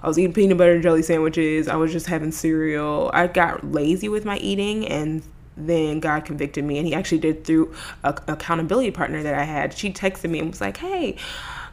I 0.04 0.08
was 0.10 0.20
eating 0.20 0.34
peanut 0.34 0.58
butter 0.58 0.74
and 0.74 0.84
jelly 0.84 1.02
sandwiches. 1.02 1.70
I 1.70 1.78
was 1.78 1.94
just 1.94 2.08
having 2.08 2.34
cereal. 2.34 3.10
I 3.14 3.28
got 3.28 3.72
lazy 3.72 4.10
with 4.10 4.26
my 4.26 4.38
eating 4.38 4.86
and 4.88 5.24
then 5.58 6.00
God 6.00 6.26
convicted 6.26 6.64
me. 6.64 6.78
And 6.78 6.88
he 6.88 6.94
actually 6.94 7.20
did 7.20 7.44
through 7.44 7.74
a 8.04 8.10
accountability 8.28 8.92
partner 8.92 9.24
that 9.24 9.36
I 9.36 9.44
had. 9.44 9.74
She 9.74 9.92
texted 9.92 10.30
me 10.30 10.40
and 10.40 10.50
was 10.50 10.62
like, 10.62 10.78
hey, 10.78 11.18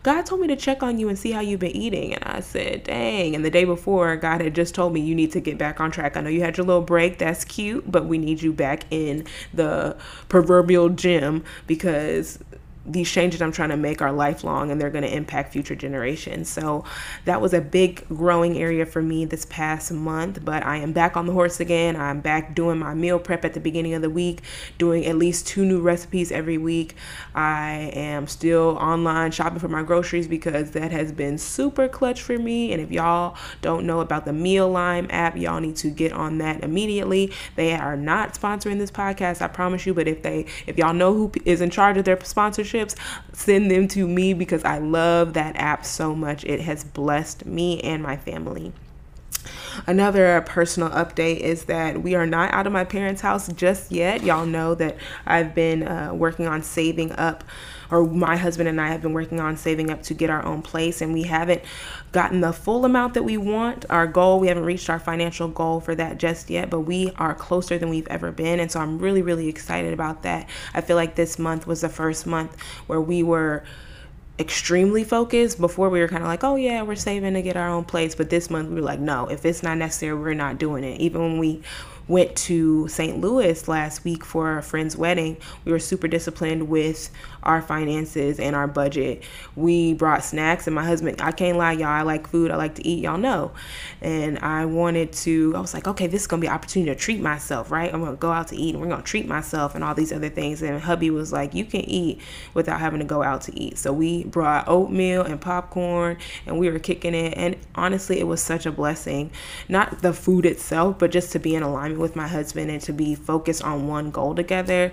God 0.03 0.27
told 0.27 0.41
me 0.41 0.49
to 0.49 0.57
check 0.57 0.83
on 0.83 0.99
you 0.99 1.09
and 1.09 1.19
see 1.19 1.31
how 1.31 1.41
you've 1.41 1.61
been 1.61 1.77
eating. 1.77 2.15
And 2.15 2.25
I 2.25 2.41
said, 2.41 2.85
dang. 2.85 3.37
And 3.37 3.45
the 3.45 3.51
day 3.51 3.65
before, 3.65 4.17
God 4.17 4.41
had 4.41 4.55
just 4.55 4.75
told 4.75 4.93
me 4.93 5.01
you 5.01 5.15
need 5.15 5.33
to 5.33 5.41
get 5.41 5.59
back 5.59 5.81
on 5.81 5.91
track. 5.91 6.17
I 6.17 6.21
know 6.21 6.31
you 6.31 6.41
had 6.41 6.57
your 6.57 6.67
little 6.67 6.83
break. 6.83 7.19
That's 7.19 7.45
cute, 7.45 7.91
but 7.91 8.07
we 8.07 8.19
need 8.19 8.43
you 8.43 8.53
back 8.53 8.85
in 8.91 9.27
the 9.55 9.97
proverbial 10.29 10.89
gym 10.89 11.45
because 11.67 12.41
these 12.85 13.11
changes 13.11 13.41
I'm 13.41 13.53
trying 13.53 13.69
to 13.69 13.77
make 13.77 14.03
are 14.03 14.13
lifelong 14.13 14.71
and 14.71 14.81
they're 14.81 14.91
going 14.91 15.05
to 15.05 15.15
impact 15.15 15.53
future 15.53 15.77
generations. 15.77 16.49
So 16.49 16.85
that 17.27 17.41
was 17.41 17.55
a 17.55 17.61
big 17.61 18.07
growing 18.09 18.59
area 18.59 18.85
for 18.87 19.01
me 19.01 19.25
this 19.25 19.45
past 19.45 19.93
month, 19.93 20.45
but 20.45 20.65
I 20.65 20.79
am 20.79 20.93
back 20.93 21.17
on 21.17 21.27
the 21.27 21.33
horse 21.33 21.61
again. 21.61 21.95
I'm 21.95 22.21
back 22.21 22.55
doing 22.55 22.79
my 22.79 22.95
meal 22.95 23.19
prep 23.21 23.45
at 23.45 23.55
the 23.55 23.61
beginning 23.61 23.95
of 23.95 24.03
the 24.03 24.11
week, 24.11 24.41
doing 24.79 25.07
at 25.07 25.17
least 25.17 25.47
two 25.47 25.65
new 25.65 25.81
recipes 25.81 26.33
every 26.33 26.59
week. 26.59 26.97
I 27.35 27.93
am 27.95 28.27
still 28.27 28.77
online 28.81 29.31
shopping 29.31 29.61
for 29.61 29.69
my 29.69 29.85
groceries 29.85 30.27
because 30.27 30.73
that 30.73 30.91
has 30.91 31.13
been 31.13 31.39
super 31.39 31.89
clutch 31.89 32.21
for 32.21 32.37
me. 32.37 32.73
And 32.73 32.83
if 32.83 32.91
y'all 32.91 33.37
don't 33.61 33.87
know 33.87 34.01
about 34.01 34.25
the 34.25 34.33
Mealime 34.33 35.07
app, 35.11 35.37
y'all 35.37 35.61
need 35.61 35.77
to 35.77 35.89
get 35.89 36.13
on 36.13 36.39
that 36.39 36.65
immediately. 36.65 37.33
They 37.55 37.75
are 37.75 37.97
not 37.97 38.35
sponsoring 38.35 38.79
this 38.79 38.91
podcast, 38.91 39.41
I 39.41 39.47
promise 39.47 39.87
you, 39.87 39.95
but 39.95 40.09
if 40.09 40.23
they 40.23 40.47
if 40.67 40.79
y'all 40.79 40.95
know 40.95 41.15
who 41.15 41.31
is 41.45 41.61
in 41.61 41.71
charge 41.71 41.97
of 41.97 42.05
their 42.05 42.19
sponsorship 42.25 42.72
send 43.33 43.71
them 43.71 43.89
to 43.89 44.07
me 44.07 44.35
because 44.35 44.65
I 44.65 44.79
love 44.79 45.35
that 45.35 45.57
app 45.57 45.85
so 45.85 46.15
much. 46.15 46.45
It 46.45 46.61
has 46.61 46.85
blessed 46.85 47.47
me 47.47 47.81
and 47.81 48.03
my 48.03 48.17
family. 48.17 48.73
Another 49.87 50.41
personal 50.43 50.91
update 50.91 51.39
is 51.39 51.65
that 51.65 52.03
we 52.03 52.15
are 52.15 52.27
not 52.27 52.53
out 52.53 52.67
of 52.67 52.73
my 52.73 52.85
parents' 52.85 53.23
house 53.23 53.49
just 53.53 53.91
yet. 53.91 54.23
Y'all 54.23 54.47
know 54.47 54.75
that 54.75 54.97
I've 55.27 55.55
been 55.55 55.83
uh, 55.87 56.13
working 56.15 56.47
on 56.47 56.63
saving 56.63 57.13
up, 57.13 57.43
or 57.93 58.07
my 58.07 58.37
husband 58.37 58.71
and 58.71 58.81
I 58.81 58.89
have 58.89 59.03
been 59.03 59.13
working 59.13 59.39
on 59.39 59.59
saving 59.59 59.91
up 59.91 60.03
to 60.05 60.15
get 60.15 60.31
our 60.31 60.43
own 60.45 60.63
place, 60.63 61.03
and 61.03 61.13
we 61.13 61.25
haven't 61.25 61.63
gotten 62.11 62.41
the 62.41 62.53
full 62.53 62.87
amount 62.87 63.13
that 63.15 63.23
we 63.23 63.37
want. 63.37 63.85
Our 63.91 64.07
goal, 64.07 64.41
we 64.41 64.49
haven't 64.49 64.65
reached 64.65 64.89
our 64.89 64.99
financial 64.99 65.47
goal 65.47 65.81
for 65.81 65.95
that 65.95 66.17
just 66.17 66.49
yet, 66.49 66.71
but 66.71 66.81
we 66.81 67.13
are 67.19 67.35
closer 67.35 67.77
than 67.77 67.91
we've 67.91 68.09
ever 68.09 68.33
been. 68.33 68.61
And 68.61 68.73
so 68.73 68.81
I'm 68.81 68.99
really, 68.99 69.21
really 69.21 69.47
excited 69.47 69.93
about 69.93 70.23
that. 70.23 70.49
I 70.73 70.81
feel 70.81 70.97
like 70.97 71.17
this 71.17 71.39
month 71.39 71.67
was 71.67 71.83
the 71.83 71.91
first 71.91 72.27
month 72.27 72.59
where 72.87 73.01
we 73.01 73.23
were 73.23 73.63
extremely 74.39 75.05
focused. 75.05 75.61
Before 75.61 75.91
we 75.91 76.01
were 76.01 76.09
kind 76.09 76.23
of 76.23 76.29
like, 76.29 76.43
oh 76.43 76.57
yeah, 76.57 76.81
we're 76.83 76.97
saving 76.97 77.35
to 77.35 77.43
get 77.43 77.59
our 77.59 77.69
own 77.69 77.85
place. 77.85 78.15
But 78.15 78.31
this 78.31 78.49
month 78.49 78.71
we 78.71 78.77
were 78.77 78.81
like, 78.81 79.01
no, 79.01 79.27
if 79.27 79.45
it's 79.45 79.63
not 79.63 79.77
necessary, 79.77 80.19
we're 80.19 80.33
not 80.33 80.57
doing 80.59 80.83
it. 80.83 80.99
Even 80.99 81.21
when 81.21 81.39
we 81.39 81.63
went 82.13 82.37
to 82.37 82.87
St. 82.89 83.19
Louis 83.19 83.67
last 83.69 84.05
week 84.05 84.23
for 84.23 84.59
a 84.59 84.63
friend's 84.63 84.97
wedding, 84.97 85.39
we 85.65 85.73
were 85.73 85.79
super 85.79 86.07
disciplined 86.07 86.69
with 86.69 87.11
our 87.43 87.63
finances 87.63 88.39
and 88.39 88.55
our 88.55 88.69
budget. 88.69 89.25
We 89.57 89.95
brought 89.95 90.23
snacks, 90.23 90.67
and 90.67 90.77
my 90.77 90.85
husband, 90.85 91.23
I 91.23 91.33
can't 91.33 91.57
lie, 91.57 91.73
y'all, 91.73 91.89
I 91.89 92.03
like 92.03 92.29
food, 92.29 92.51
I 92.51 92.57
like 92.57 92.75
to 92.77 92.87
eat, 92.87 93.03
y'all 93.03 93.17
know. 93.17 93.53
And 94.03 94.39
I 94.41 94.67
wanted 94.67 95.13
to, 95.13 95.55
I 95.57 95.61
was 95.61 95.73
like, 95.73 95.89
okay, 95.89 96.07
this 96.07 96.21
is 96.21 96.27
gonna 96.27 96.43
be 96.43 96.49
an 96.49 96.53
opportunity 96.53 96.93
to 96.93 97.01
treat 97.01 97.21
myself, 97.21 97.71
right? 97.71 97.93
I'm 97.93 98.05
gonna 98.05 98.17
go 98.17 98.31
out 98.31 98.49
to 98.49 98.57
eat 98.57 98.75
and 98.75 98.83
we're 98.83 98.91
gonna 98.91 99.03
treat 99.03 99.27
myself 99.27 99.75
and 99.75 99.83
all 99.83 99.95
these 99.95 100.13
other 100.13 100.29
things. 100.29 100.61
And 100.63 100.81
hubby 100.83 101.09
was 101.09 101.33
like, 101.33 101.55
you 101.55 101.65
can 101.65 101.81
eat 101.81 102.21
without 102.53 102.79
having 102.79 102.99
to 102.99 103.07
go 103.07 103.23
out 103.23 103.41
to 103.43 103.59
eat. 103.59 103.79
So 103.79 103.91
we 103.91 104.25
brought 104.25 104.69
oatmeal 104.69 105.23
and 105.23 105.41
popcorn 105.41 106.19
and 106.45 106.59
we 106.59 106.69
were 106.71 106.79
kicking 106.79 107.15
it. 107.15 107.35
And 107.39 107.57
honestly, 107.75 108.21
it 108.21 108.27
was 108.27 108.43
such 108.43 108.67
a 108.67 108.71
blessing. 108.73 109.31
Not 109.67 110.03
the 110.03 110.13
food 110.13 110.45
itself, 110.45 110.99
but 110.99 111.11
just 111.11 111.33
to 111.33 111.39
be 111.39 111.55
in 111.55 111.63
alignment 111.63 112.02
with 112.03 112.15
my 112.15 112.29
husband 112.29 112.71
and 112.71 112.83
to 112.83 112.93
be 112.93 113.15
focused 113.15 113.63
on 113.63 113.89
one 113.89 114.11
goal 114.11 114.35
together 114.35 114.93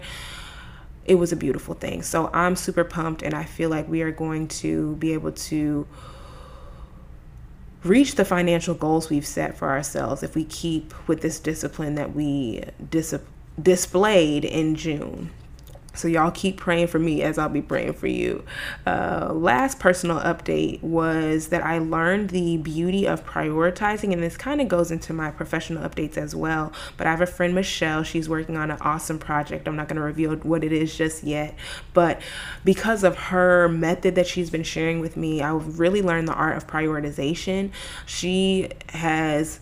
it 1.10 1.16
was 1.16 1.32
a 1.32 1.36
beautiful 1.36 1.74
thing. 1.74 2.04
So 2.04 2.30
I'm 2.34 2.56
super 2.56 2.84
pumped, 2.84 3.24
and 3.24 3.34
I 3.34 3.44
feel 3.44 3.72
like 3.72 3.90
we 3.90 4.04
are 4.04 4.12
going 4.12 4.48
to 4.60 4.96
be 4.98 5.14
able 5.14 5.32
to 5.32 5.88
reach 7.84 8.14
the 8.14 8.24
financial 8.24 8.76
goals 8.76 9.10
we've 9.10 9.26
set 9.26 9.58
for 9.58 9.70
ourselves 9.70 10.22
if 10.22 10.36
we 10.36 10.44
keep 10.44 10.94
with 11.08 11.22
this 11.22 11.40
discipline 11.40 11.96
that 11.96 12.14
we 12.14 12.64
dis- 12.92 13.16
displayed 13.60 14.46
in 14.46 14.76
June. 14.76 15.32
So 16.00 16.08
y'all 16.08 16.32
keep 16.32 16.58
praying 16.58 16.88
for 16.88 16.98
me 16.98 17.22
as 17.22 17.38
I'll 17.38 17.50
be 17.50 17.62
praying 17.62 17.94
for 17.94 18.08
you. 18.08 18.44
Uh, 18.88 19.34
last 19.34 19.80
personal 19.80 20.20
update 20.20 20.82
was 20.82 21.50
that 21.50 21.64
I 21.64 21.80
learned 21.80 22.30
the 22.30 22.58
beauty 22.58 23.06
of 23.06 23.26
prioritizing, 23.26 24.14
and 24.14 24.24
this 24.24 24.38
kind 24.38 24.62
of 24.62 24.70
goes 24.70 24.92
into 24.92 25.12
my 25.12 25.30
professional 25.30 25.88
updates 25.88 26.18
as 26.18 26.34
well. 26.34 26.72
But 26.96 27.08
I 27.08 27.12
have 27.12 27.22
a 27.22 27.26
friend, 27.26 27.54
Michelle. 27.54 28.04
She's 28.04 28.30
working 28.30 28.56
on 28.56 28.72
an 28.72 28.78
awesome 28.80 29.20
project. 29.20 29.68
I'm 29.68 29.76
not 29.76 29.90
going 29.90 29.98
to 29.98 30.02
reveal 30.02 30.36
what 30.38 30.64
it 30.64 30.72
is 30.72 30.96
just 30.96 31.24
yet, 31.24 31.56
but 31.94 32.22
because 32.64 33.04
of 33.04 33.18
her 33.18 33.68
method 33.68 34.16
that 34.16 34.28
she's 34.28 34.50
been 34.50 34.64
sharing 34.64 35.02
with 35.02 35.18
me, 35.18 35.42
I've 35.42 35.80
really 35.80 36.02
learned 36.02 36.30
the 36.30 36.34
art 36.34 36.56
of 36.56 36.66
prioritization. 36.66 37.72
She 38.06 38.70
has 38.90 39.60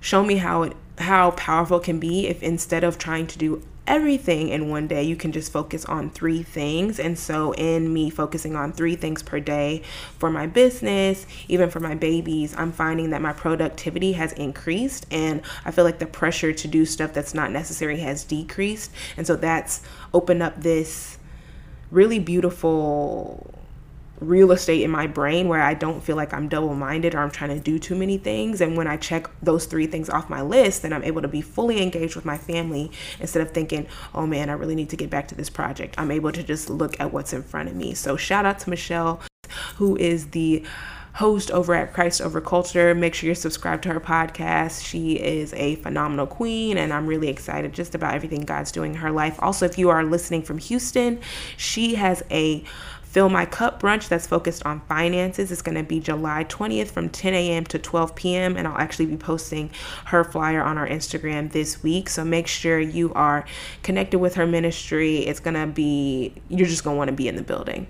shown 0.00 0.26
me 0.26 0.36
how 0.36 0.62
it 0.62 0.76
how 0.98 1.30
powerful 1.32 1.78
it 1.78 1.84
can 1.84 2.00
be 2.00 2.26
if 2.26 2.42
instead 2.42 2.82
of 2.82 2.98
trying 2.98 3.26
to 3.26 3.38
do 3.38 3.62
everything 3.88 4.50
in 4.50 4.68
one 4.68 4.86
day. 4.86 5.02
You 5.02 5.16
can 5.16 5.32
just 5.32 5.50
focus 5.50 5.84
on 5.86 6.10
three 6.10 6.42
things. 6.44 7.00
And 7.00 7.18
so, 7.18 7.52
in 7.54 7.92
me 7.92 8.10
focusing 8.10 8.54
on 8.54 8.72
three 8.72 8.94
things 8.94 9.22
per 9.22 9.40
day 9.40 9.82
for 10.18 10.30
my 10.30 10.46
business, 10.46 11.26
even 11.48 11.70
for 11.70 11.80
my 11.80 11.96
babies, 11.96 12.54
I'm 12.56 12.70
finding 12.70 13.10
that 13.10 13.22
my 13.22 13.32
productivity 13.32 14.12
has 14.12 14.32
increased. 14.34 15.06
And 15.10 15.42
I 15.64 15.72
feel 15.72 15.84
like 15.84 15.98
the 15.98 16.06
pressure 16.06 16.52
to 16.52 16.68
do 16.68 16.84
stuff 16.84 17.12
that's 17.12 17.34
not 17.34 17.50
necessary 17.50 17.98
has 18.00 18.22
decreased. 18.22 18.92
And 19.16 19.26
so, 19.26 19.34
that's 19.34 19.82
opened 20.14 20.42
up 20.42 20.60
this 20.60 21.18
really 21.90 22.18
beautiful 22.18 23.57
real 24.20 24.52
estate 24.52 24.82
in 24.82 24.90
my 24.90 25.06
brain 25.06 25.48
where 25.48 25.62
I 25.62 25.74
don't 25.74 26.02
feel 26.02 26.16
like 26.16 26.32
I'm 26.32 26.48
double 26.48 26.74
minded 26.74 27.14
or 27.14 27.18
I'm 27.18 27.30
trying 27.30 27.50
to 27.50 27.60
do 27.60 27.78
too 27.78 27.94
many 27.94 28.18
things. 28.18 28.60
And 28.60 28.76
when 28.76 28.86
I 28.86 28.96
check 28.96 29.28
those 29.42 29.66
three 29.66 29.86
things 29.86 30.10
off 30.10 30.28
my 30.28 30.42
list, 30.42 30.82
then 30.82 30.92
I'm 30.92 31.04
able 31.04 31.22
to 31.22 31.28
be 31.28 31.40
fully 31.40 31.82
engaged 31.82 32.16
with 32.16 32.24
my 32.24 32.38
family 32.38 32.90
instead 33.20 33.42
of 33.42 33.52
thinking, 33.52 33.86
oh 34.14 34.26
man, 34.26 34.50
I 34.50 34.54
really 34.54 34.74
need 34.74 34.90
to 34.90 34.96
get 34.96 35.10
back 35.10 35.28
to 35.28 35.34
this 35.34 35.50
project. 35.50 35.94
I'm 35.98 36.10
able 36.10 36.32
to 36.32 36.42
just 36.42 36.68
look 36.70 36.98
at 37.00 37.12
what's 37.12 37.32
in 37.32 37.42
front 37.42 37.68
of 37.68 37.76
me. 37.76 37.94
So 37.94 38.16
shout 38.16 38.46
out 38.46 38.58
to 38.60 38.70
Michelle, 38.70 39.20
who 39.76 39.96
is 39.96 40.30
the 40.30 40.64
host 41.18 41.50
over 41.50 41.74
at 41.74 41.92
Christ 41.92 42.20
Over 42.20 42.40
Culture. 42.40 42.94
Make 42.94 43.12
sure 43.12 43.26
you're 43.26 43.34
subscribed 43.34 43.82
to 43.82 43.92
her 43.92 43.98
podcast. 43.98 44.84
She 44.84 45.14
is 45.14 45.52
a 45.54 45.74
phenomenal 45.76 46.28
queen, 46.28 46.78
and 46.78 46.92
I'm 46.92 47.08
really 47.08 47.28
excited 47.28 47.72
just 47.72 47.96
about 47.96 48.14
everything 48.14 48.42
God's 48.42 48.70
doing 48.70 48.92
in 48.92 49.00
her 49.00 49.10
life. 49.10 49.36
Also, 49.40 49.66
if 49.66 49.78
you 49.78 49.88
are 49.88 50.04
listening 50.04 50.42
from 50.42 50.58
Houston, 50.58 51.20
she 51.56 51.96
has 51.96 52.22
a 52.30 52.62
Fill 53.18 53.28
My 53.28 53.46
Cup 53.46 53.82
brunch 53.82 54.06
that's 54.06 54.28
focused 54.28 54.64
on 54.64 54.80
finances. 54.82 55.50
It's 55.50 55.60
going 55.60 55.74
to 55.74 55.82
be 55.82 55.98
July 55.98 56.44
20th 56.44 56.86
from 56.86 57.08
10 57.08 57.34
a.m. 57.34 57.64
to 57.64 57.76
12 57.76 58.14
p.m. 58.14 58.56
And 58.56 58.68
I'll 58.68 58.78
actually 58.78 59.06
be 59.06 59.16
posting 59.16 59.70
her 60.04 60.22
flyer 60.22 60.62
on 60.62 60.78
our 60.78 60.86
Instagram 60.86 61.50
this 61.50 61.82
week. 61.82 62.08
So 62.10 62.24
make 62.24 62.46
sure 62.46 62.78
you 62.78 63.12
are 63.14 63.44
connected 63.82 64.20
with 64.20 64.36
her 64.36 64.46
ministry. 64.46 65.16
It's 65.16 65.40
going 65.40 65.54
to 65.54 65.66
be, 65.66 66.32
you're 66.48 66.68
just 66.68 66.84
going 66.84 66.94
to 66.94 66.98
want 66.98 67.08
to 67.08 67.16
be 67.16 67.26
in 67.26 67.34
the 67.34 67.42
building. 67.42 67.88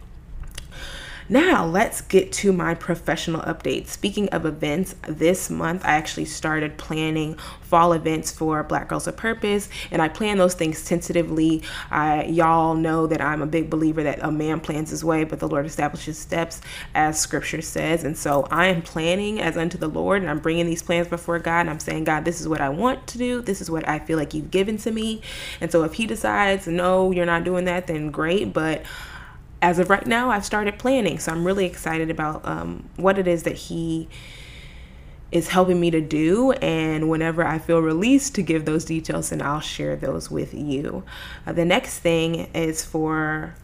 Now, 1.30 1.66
let's 1.66 2.00
get 2.00 2.32
to 2.32 2.54
my 2.54 2.74
professional 2.74 3.42
updates. 3.42 3.88
Speaking 3.88 4.30
of 4.30 4.46
events, 4.46 4.94
this 5.06 5.50
month 5.50 5.84
I 5.84 5.90
actually 5.90 6.24
started 6.24 6.78
planning 6.78 7.36
fall 7.60 7.92
events 7.92 8.32
for 8.32 8.62
Black 8.62 8.88
Girls 8.88 9.06
of 9.06 9.18
Purpose, 9.18 9.68
and 9.90 10.00
I 10.00 10.08
plan 10.08 10.38
those 10.38 10.54
things 10.54 10.86
tentatively. 10.86 11.62
I, 11.90 12.24
y'all 12.24 12.74
know 12.74 13.06
that 13.06 13.20
I'm 13.20 13.42
a 13.42 13.46
big 13.46 13.68
believer 13.68 14.02
that 14.04 14.20
a 14.22 14.30
man 14.30 14.60
plans 14.60 14.88
his 14.88 15.04
way, 15.04 15.24
but 15.24 15.38
the 15.38 15.48
Lord 15.48 15.66
establishes 15.66 16.16
steps, 16.16 16.62
as 16.94 17.20
Scripture 17.20 17.60
says. 17.60 18.04
And 18.04 18.16
so 18.16 18.48
I 18.50 18.68
am 18.68 18.80
planning 18.80 19.38
as 19.38 19.58
unto 19.58 19.76
the 19.76 19.88
Lord, 19.88 20.22
and 20.22 20.30
I'm 20.30 20.38
bringing 20.38 20.64
these 20.64 20.82
plans 20.82 21.08
before 21.08 21.38
God, 21.40 21.60
and 21.60 21.70
I'm 21.70 21.80
saying, 21.80 22.04
God, 22.04 22.24
this 22.24 22.40
is 22.40 22.48
what 22.48 22.62
I 22.62 22.70
want 22.70 23.06
to 23.08 23.18
do. 23.18 23.42
This 23.42 23.60
is 23.60 23.70
what 23.70 23.86
I 23.86 23.98
feel 23.98 24.16
like 24.16 24.32
you've 24.32 24.50
given 24.50 24.78
to 24.78 24.90
me. 24.90 25.20
And 25.60 25.70
so 25.70 25.84
if 25.84 25.92
He 25.92 26.06
decides, 26.06 26.66
no, 26.66 27.10
you're 27.10 27.26
not 27.26 27.44
doing 27.44 27.66
that, 27.66 27.86
then 27.86 28.10
great. 28.10 28.54
But 28.54 28.82
as 29.60 29.78
of 29.78 29.90
right 29.90 30.06
now, 30.06 30.30
I've 30.30 30.44
started 30.44 30.78
planning. 30.78 31.18
So 31.18 31.32
I'm 31.32 31.44
really 31.44 31.64
excited 31.64 32.10
about 32.10 32.46
um, 32.46 32.88
what 32.96 33.18
it 33.18 33.26
is 33.26 33.42
that 33.42 33.56
he 33.56 34.08
is 35.30 35.48
helping 35.48 35.80
me 35.80 35.90
to 35.90 36.00
do. 36.00 36.52
And 36.52 37.10
whenever 37.10 37.44
I 37.44 37.58
feel 37.58 37.80
released 37.80 38.34
to 38.36 38.42
give 38.42 38.64
those 38.64 38.84
details, 38.84 39.30
then 39.30 39.42
I'll 39.42 39.60
share 39.60 39.96
those 39.96 40.30
with 40.30 40.54
you. 40.54 41.04
Uh, 41.46 41.52
the 41.52 41.64
next 41.64 41.98
thing 41.98 42.48
is 42.54 42.84
for 42.84 43.54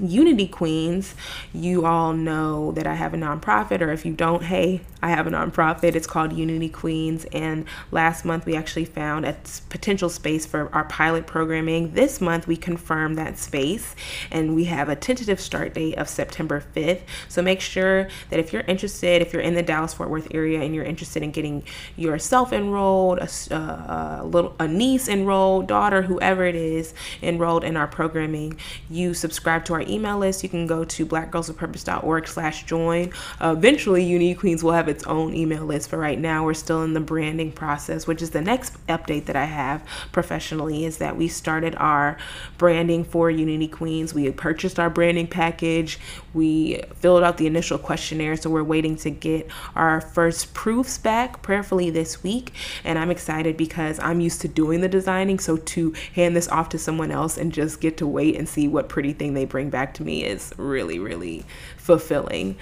Unity 0.00 0.48
Queens, 0.48 1.14
you 1.52 1.86
all 1.86 2.12
know 2.12 2.72
that 2.72 2.86
I 2.86 2.94
have 2.94 3.14
a 3.14 3.16
nonprofit, 3.16 3.80
or 3.80 3.90
if 3.90 4.04
you 4.04 4.12
don't, 4.12 4.42
hey, 4.42 4.80
I 5.02 5.10
have 5.10 5.26
a 5.26 5.30
nonprofit. 5.30 5.94
It's 5.94 6.06
called 6.06 6.32
Unity 6.32 6.68
Queens. 6.68 7.26
And 7.32 7.64
last 7.90 8.24
month 8.24 8.46
we 8.46 8.56
actually 8.56 8.84
found 8.84 9.24
a 9.24 9.36
potential 9.68 10.08
space 10.08 10.46
for 10.46 10.72
our 10.74 10.84
pilot 10.84 11.26
programming. 11.26 11.94
This 11.94 12.20
month 12.20 12.46
we 12.46 12.56
confirmed 12.56 13.16
that 13.18 13.38
space, 13.38 13.94
and 14.30 14.54
we 14.54 14.64
have 14.64 14.88
a 14.88 14.96
tentative 14.96 15.40
start 15.40 15.74
date 15.74 15.96
of 15.96 16.08
September 16.08 16.62
5th. 16.74 17.02
So 17.28 17.42
make 17.42 17.60
sure 17.60 18.08
that 18.30 18.38
if 18.38 18.52
you're 18.52 18.62
interested, 18.62 19.22
if 19.22 19.32
you're 19.32 19.42
in 19.42 19.54
the 19.54 19.62
Dallas 19.62 19.94
Fort 19.94 20.10
Worth 20.10 20.28
area 20.32 20.60
and 20.60 20.74
you're 20.74 20.84
interested 20.84 21.22
in 21.22 21.30
getting 21.30 21.62
yourself 21.96 22.52
enrolled, 22.52 23.18
a, 23.18 23.28
a 23.52 24.24
little 24.24 24.54
a 24.58 24.68
niece 24.68 25.08
enrolled, 25.08 25.66
daughter, 25.66 26.02
whoever 26.02 26.44
it 26.44 26.54
is, 26.54 26.94
enrolled 27.22 27.64
in 27.64 27.76
our 27.76 27.86
programming, 27.86 28.58
you 28.88 29.14
subscribe 29.14 29.64
to 29.64 29.74
our 29.74 29.82
email 29.90 30.18
list, 30.18 30.42
you 30.42 30.48
can 30.48 30.66
go 30.66 30.84
to 30.84 31.06
blackgirlsofpurpose.org 31.06 32.28
slash 32.28 32.64
join. 32.64 33.12
Uh, 33.40 33.54
eventually, 33.56 34.04
Unity 34.04 34.34
Queens 34.34 34.62
will 34.62 34.72
have 34.72 34.88
its 34.88 35.04
own 35.06 35.34
email 35.34 35.64
list, 35.64 35.90
but 35.90 35.98
right 35.98 36.18
now 36.18 36.44
we're 36.44 36.54
still 36.54 36.82
in 36.82 36.94
the 36.94 37.00
branding 37.00 37.52
process, 37.52 38.06
which 38.06 38.22
is 38.22 38.30
the 38.30 38.40
next 38.40 38.74
update 38.86 39.26
that 39.26 39.36
I 39.36 39.46
have 39.46 39.84
professionally 40.12 40.84
is 40.84 40.98
that 40.98 41.16
we 41.16 41.28
started 41.28 41.74
our 41.76 42.16
branding 42.58 43.04
for 43.04 43.30
Unity 43.30 43.68
Queens. 43.68 44.14
We 44.14 44.30
purchased 44.30 44.78
our 44.78 44.90
branding 44.90 45.26
package. 45.26 45.98
We 46.34 46.82
filled 46.96 47.22
out 47.22 47.36
the 47.36 47.46
initial 47.46 47.78
questionnaire, 47.78 48.36
so 48.36 48.50
we're 48.50 48.62
waiting 48.62 48.96
to 48.96 49.10
get 49.10 49.48
our 49.74 50.00
first 50.00 50.54
proofs 50.54 50.98
back, 50.98 51.42
prayerfully 51.42 51.90
this 51.90 52.22
week. 52.22 52.52
And 52.84 52.98
I'm 52.98 53.10
excited 53.10 53.56
because 53.56 53.98
I'm 54.00 54.20
used 54.20 54.40
to 54.42 54.48
doing 54.48 54.80
the 54.80 54.88
designing, 54.88 55.38
so 55.38 55.56
to 55.56 55.94
hand 56.14 56.36
this 56.36 56.48
off 56.48 56.68
to 56.70 56.78
someone 56.78 57.10
else 57.10 57.36
and 57.36 57.52
just 57.52 57.80
get 57.80 57.96
to 57.98 58.06
wait 58.06 58.36
and 58.36 58.48
see 58.48 58.68
what 58.68 58.88
pretty 58.88 59.12
thing 59.12 59.34
they 59.34 59.44
bring 59.44 59.69
back 59.70 59.94
to 59.94 60.04
me 60.04 60.24
is 60.24 60.52
really, 60.56 60.98
really 60.98 61.44
fulfilling. 61.76 62.56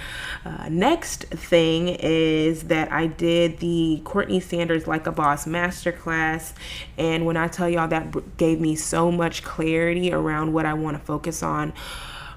Uh, 0.45 0.69
next 0.71 1.25
thing 1.25 1.89
is 1.89 2.65
that 2.65 2.93
I 2.93 3.07
did 3.07 3.59
the 3.59 4.01
Courtney 4.05 4.41
Sanders 4.41 4.87
Like 4.87 5.07
a 5.07 5.13
Boss 5.13 5.47
Masterclass. 5.47 6.53
And 6.97 7.27
when 7.27 7.37
I 7.37 7.49
tell 7.49 7.69
y'all 7.69 7.89
that 7.89 8.37
gave 8.37 8.61
me 8.61 8.77
so 8.77 9.11
much 9.11 9.43
clarity 9.43 10.13
around 10.13 10.53
what 10.53 10.67
I 10.67 10.75
want 10.75 10.97
to 10.99 11.05
focus 11.05 11.43
on 11.43 11.73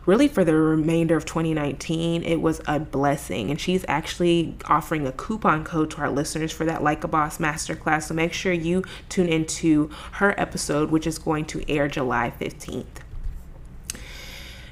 really 0.06 0.28
for 0.28 0.44
the 0.44 0.56
remainder 0.56 1.16
of 1.16 1.26
2019, 1.26 2.24
it 2.24 2.42
was 2.42 2.62
a 2.68 2.80
blessing. 2.80 3.50
And 3.50 3.60
she's 3.60 3.86
actually 3.88 4.56
offering 4.66 5.06
a 5.06 5.12
coupon 5.12 5.64
code 5.64 5.92
to 5.92 5.98
our 6.02 6.10
listeners 6.10 6.52
for 6.52 6.66
that 6.66 6.84
Like 6.84 7.04
a 7.04 7.08
Boss 7.08 7.38
Masterclass. 7.38 8.04
So 8.04 8.14
make 8.14 8.34
sure 8.34 8.54
you 8.54 8.84
tune 9.10 9.30
into 9.30 9.90
her 10.14 10.40
episode, 10.40 10.92
which 10.92 11.08
is 11.08 11.18
going 11.18 11.46
to 11.46 11.70
air 11.70 11.88
July 11.88 12.34
15th. 12.40 13.01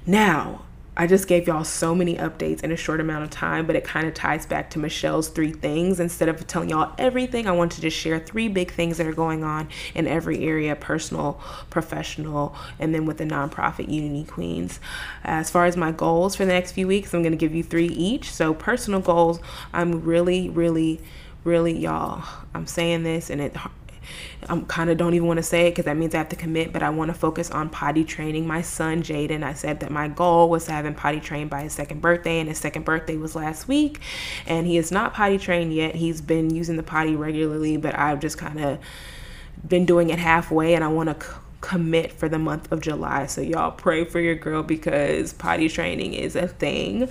Now, 0.05 0.63
I 0.99 1.07
just 1.07 1.29
gave 1.29 1.47
y'all 1.47 1.63
so 1.63 1.95
many 1.95 2.17
updates 2.17 2.61
in 2.61 2.73
a 2.73 2.75
short 2.75 2.99
amount 2.99 3.23
of 3.23 3.29
time, 3.29 3.65
but 3.65 3.77
it 3.77 3.85
kind 3.85 4.05
of 4.05 4.13
ties 4.13 4.45
back 4.45 4.69
to 4.71 4.79
Michelle's 4.79 5.29
three 5.29 5.53
things. 5.53 6.01
Instead 6.01 6.27
of 6.27 6.45
telling 6.45 6.67
y'all 6.67 6.93
everything, 6.97 7.47
I 7.47 7.51
want 7.51 7.71
to 7.71 7.81
just 7.81 7.95
share 7.95 8.19
three 8.19 8.49
big 8.49 8.71
things 8.73 8.97
that 8.97 9.07
are 9.07 9.13
going 9.13 9.41
on 9.41 9.69
in 9.95 10.07
every 10.07 10.43
area 10.45 10.75
personal, 10.75 11.41
professional, 11.69 12.53
and 12.79 12.93
then 12.93 13.05
with 13.05 13.17
the 13.17 13.23
nonprofit 13.23 13.89
Unity 13.89 14.25
Queens. 14.29 14.81
As 15.23 15.49
far 15.49 15.65
as 15.65 15.77
my 15.77 15.93
goals 15.93 16.35
for 16.35 16.43
the 16.43 16.51
next 16.51 16.73
few 16.73 16.85
weeks, 16.85 17.13
I'm 17.13 17.21
going 17.21 17.31
to 17.31 17.37
give 17.37 17.55
you 17.55 17.63
three 17.63 17.87
each. 17.87 18.29
So, 18.29 18.53
personal 18.53 18.99
goals, 18.99 19.39
I'm 19.71 20.03
really, 20.03 20.49
really, 20.49 20.99
really, 21.45 21.77
y'all, 21.77 22.25
I'm 22.53 22.67
saying 22.67 23.03
this 23.03 23.29
and 23.29 23.39
it 23.39 23.55
I 24.47 24.59
kind 24.67 24.89
of 24.89 24.97
don't 24.97 25.13
even 25.13 25.27
want 25.27 25.37
to 25.37 25.43
say 25.43 25.67
it 25.67 25.71
because 25.71 25.85
that 25.85 25.97
means 25.97 26.15
I 26.15 26.19
have 26.19 26.29
to 26.29 26.35
commit, 26.35 26.73
but 26.73 26.83
I 26.83 26.89
want 26.89 27.09
to 27.09 27.13
focus 27.13 27.51
on 27.51 27.69
potty 27.69 28.03
training 28.03 28.47
my 28.47 28.61
son, 28.61 29.03
Jaden. 29.03 29.43
I 29.43 29.53
said 29.53 29.79
that 29.81 29.91
my 29.91 30.07
goal 30.07 30.49
was 30.49 30.65
to 30.65 30.71
have 30.71 30.85
him 30.85 30.95
potty 30.95 31.19
trained 31.19 31.49
by 31.49 31.63
his 31.63 31.73
second 31.73 32.01
birthday, 32.01 32.39
and 32.39 32.49
his 32.49 32.57
second 32.57 32.85
birthday 32.85 33.17
was 33.17 33.35
last 33.35 33.67
week. 33.67 33.99
And 34.47 34.65
he 34.65 34.77
is 34.77 34.91
not 34.91 35.13
potty 35.13 35.37
trained 35.37 35.73
yet. 35.73 35.95
He's 35.95 36.21
been 36.21 36.49
using 36.49 36.77
the 36.77 36.83
potty 36.83 37.15
regularly, 37.15 37.77
but 37.77 37.97
I've 37.97 38.19
just 38.19 38.37
kind 38.37 38.59
of 38.59 38.79
been 39.67 39.85
doing 39.85 40.09
it 40.09 40.19
halfway, 40.19 40.73
and 40.75 40.83
I 40.83 40.87
want 40.87 41.19
to. 41.19 41.25
C- 41.25 41.31
commit 41.61 42.13
for 42.13 42.29
the 42.29 42.39
month 42.39 42.71
of 42.71 42.79
July. 42.79 43.25
So 43.25 43.41
y'all 43.41 43.71
pray 43.71 44.05
for 44.05 44.21
your 44.21 44.35
girl 44.35 44.63
because 44.63 45.33
potty 45.33 45.67
training 45.67 46.13
is 46.13 46.37
a 46.37 46.47
thing 46.47 47.09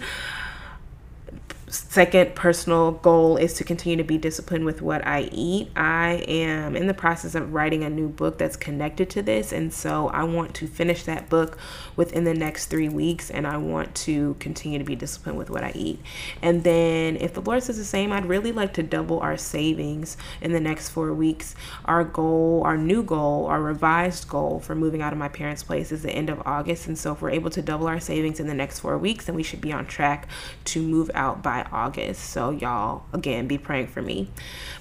second 1.70 2.34
personal 2.34 2.92
goal 2.92 3.36
is 3.36 3.54
to 3.54 3.64
continue 3.64 3.96
to 3.96 4.04
be 4.04 4.18
disciplined 4.18 4.64
with 4.64 4.80
what 4.80 5.06
I 5.06 5.28
eat. 5.32 5.70
I 5.76 6.24
am 6.26 6.76
in 6.76 6.86
the 6.86 6.94
process 6.94 7.34
of 7.34 7.52
writing 7.52 7.84
a 7.84 7.90
new 7.90 8.08
book 8.08 8.38
that's 8.38 8.56
connected 8.56 9.10
to 9.10 9.22
this, 9.22 9.52
and 9.52 9.72
so 9.72 10.08
I 10.08 10.24
want 10.24 10.54
to 10.54 10.66
finish 10.66 11.04
that 11.04 11.28
book 11.28 11.58
within 11.96 12.24
the 12.24 12.34
next 12.34 12.66
three 12.66 12.88
weeks, 12.88 13.30
and 13.30 13.46
I 13.46 13.56
want 13.58 13.94
to 13.96 14.34
continue 14.40 14.78
to 14.78 14.84
be 14.84 14.96
disciplined 14.96 15.38
with 15.38 15.50
what 15.50 15.64
I 15.64 15.72
eat. 15.74 16.00
And 16.42 16.64
then, 16.64 17.16
if 17.16 17.34
the 17.34 17.42
Lord 17.42 17.62
says 17.62 17.76
the 17.76 17.84
same, 17.84 18.12
I'd 18.12 18.26
really 18.26 18.52
like 18.52 18.74
to 18.74 18.82
double 18.82 19.20
our 19.20 19.36
savings 19.36 20.16
in 20.40 20.52
the 20.52 20.60
next 20.60 20.88
four 20.90 21.12
weeks. 21.12 21.54
Our 21.84 22.04
goal, 22.04 22.62
our 22.64 22.76
new 22.76 23.02
goal, 23.02 23.46
our 23.46 23.60
revised 23.60 24.28
goal 24.28 24.60
for 24.60 24.74
moving 24.74 25.02
out 25.02 25.12
of 25.12 25.18
my 25.18 25.28
parents' 25.28 25.62
place 25.62 25.92
is 25.92 26.02
the 26.02 26.10
end 26.10 26.30
of 26.30 26.42
August, 26.46 26.86
and 26.86 26.98
so 26.98 27.12
if 27.12 27.22
we're 27.22 27.30
able 27.30 27.50
to 27.50 27.62
double 27.62 27.86
our 27.86 28.00
savings 28.00 28.40
in 28.40 28.46
the 28.46 28.54
next 28.54 28.80
four 28.80 28.96
weeks, 28.96 29.26
then 29.26 29.34
we 29.34 29.42
should 29.42 29.60
be 29.60 29.72
on 29.72 29.86
track 29.86 30.28
to 30.64 30.80
move 30.82 31.10
out 31.14 31.42
by 31.42 31.57
August. 31.72 32.30
So, 32.30 32.50
y'all, 32.50 33.04
again, 33.12 33.46
be 33.46 33.58
praying 33.58 33.88
for 33.88 34.02
me. 34.02 34.28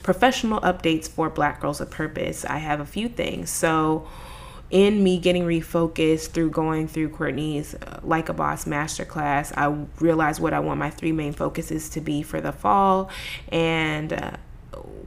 Professional 0.04 0.60
updates 0.62 1.08
for 1.08 1.30
Black 1.30 1.62
Girls 1.62 1.82
of 1.82 1.90
Purpose. 1.90 2.46
I 2.46 2.58
have 2.58 2.80
a 2.80 2.86
few 2.86 3.10
things. 3.10 3.50
So, 3.50 4.08
in 4.70 5.02
me 5.02 5.18
getting 5.18 5.44
refocused 5.44 6.32
through 6.32 6.50
going 6.50 6.88
through 6.88 7.10
Courtney's 7.10 7.74
uh, 7.76 8.00
Like 8.04 8.30
a 8.30 8.34
Boss 8.34 8.66
masterclass, 8.66 9.54
I 9.56 9.86
realized 10.02 10.42
what 10.42 10.54
I 10.54 10.60
want 10.60 10.80
my 10.80 10.90
three 10.90 11.14
main 11.14 11.34
focuses 11.34 11.90
to 11.90 12.02
be 12.02 12.22
for 12.22 12.42
the 12.42 12.52
fall. 12.52 13.10
And 13.50 14.12
uh, 14.12 14.32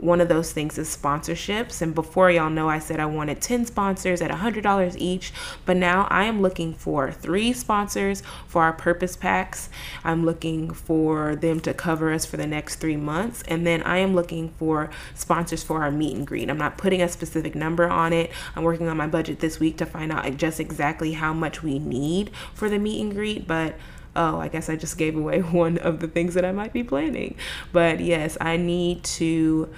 one 0.01 0.21
of 0.21 0.29
those 0.29 0.53
things 0.53 0.79
is 0.79 0.95
sponsorships. 0.95 1.83
And 1.83 1.95
before 1.95 2.31
y'all 2.31 2.51
know, 2.51 2.69
I 2.69 2.79
said 2.79 2.99
I 2.99 3.07
wanted 3.07 3.41
10 3.41 3.67
sponsors 3.67 4.21
at 4.21 4.31
$100 4.31 4.97
each, 4.99 5.33
but 5.65 5.77
now 5.77 6.07
I 6.11 6.25
am 6.25 6.41
looking 6.41 6.75
for 6.75 7.13
three 7.13 7.53
sponsors 7.53 8.23
for 8.47 8.63
our 8.63 8.73
purpose 8.73 9.17
packs. 9.17 9.69
I'm 10.05 10.25
looking 10.25 10.71
for 10.71 11.37
them 11.37 11.61
to 11.61 11.75
cover 11.75 12.13
us 12.13 12.25
for 12.25 12.37
the 12.37 12.47
next 12.47 12.77
three 12.77 12.97
months. 12.97 13.43
And 13.47 13.67
then 13.67 13.83
I 13.83 13.99
am 13.99 14.15
looking 14.15 14.51
for 14.51 14.91
sponsors 15.15 15.63
for 15.63 15.83
our 15.83 15.91
meet 15.91 16.17
and 16.17 16.27
greet. 16.27 16.49
I'm 16.49 16.59
not 16.59 16.79
putting 16.79 17.03
a 17.03 17.09
specific 17.09 17.55
number 17.55 17.89
on 17.89 18.13
it. 18.13 18.31
I'm 18.57 18.65
working 18.65 18.89
on 18.89 18.97
my 18.97 19.07
budget 19.07 19.41
this 19.41 19.61
week 19.61 19.77
to 19.79 19.87
find 19.87 20.13
out 20.13 20.37
just 20.37 20.61
exactly 20.61 21.13
how 21.13 21.33
much 21.33 21.63
we 21.63 21.79
need 21.79 22.31
for 22.55 22.69
the 22.69 22.79
meet 22.79 23.01
and 23.01 23.15
greet, 23.15 23.47
but 23.47 23.75
oh, 24.17 24.39
I 24.39 24.49
guess 24.49 24.69
I 24.69 24.77
just 24.77 24.99
gave 24.99 25.17
away 25.17 25.41
one 25.41 25.79
of 25.79 26.01
the 26.01 26.09
things 26.09 26.35
that 26.35 26.45
I 26.45 26.53
might 26.53 26.73
be 26.73 26.83
planning. 26.83 27.37
But 27.73 28.01
yes, 28.01 28.37
I 28.41 28.57
need 28.57 29.05
to 29.05 29.69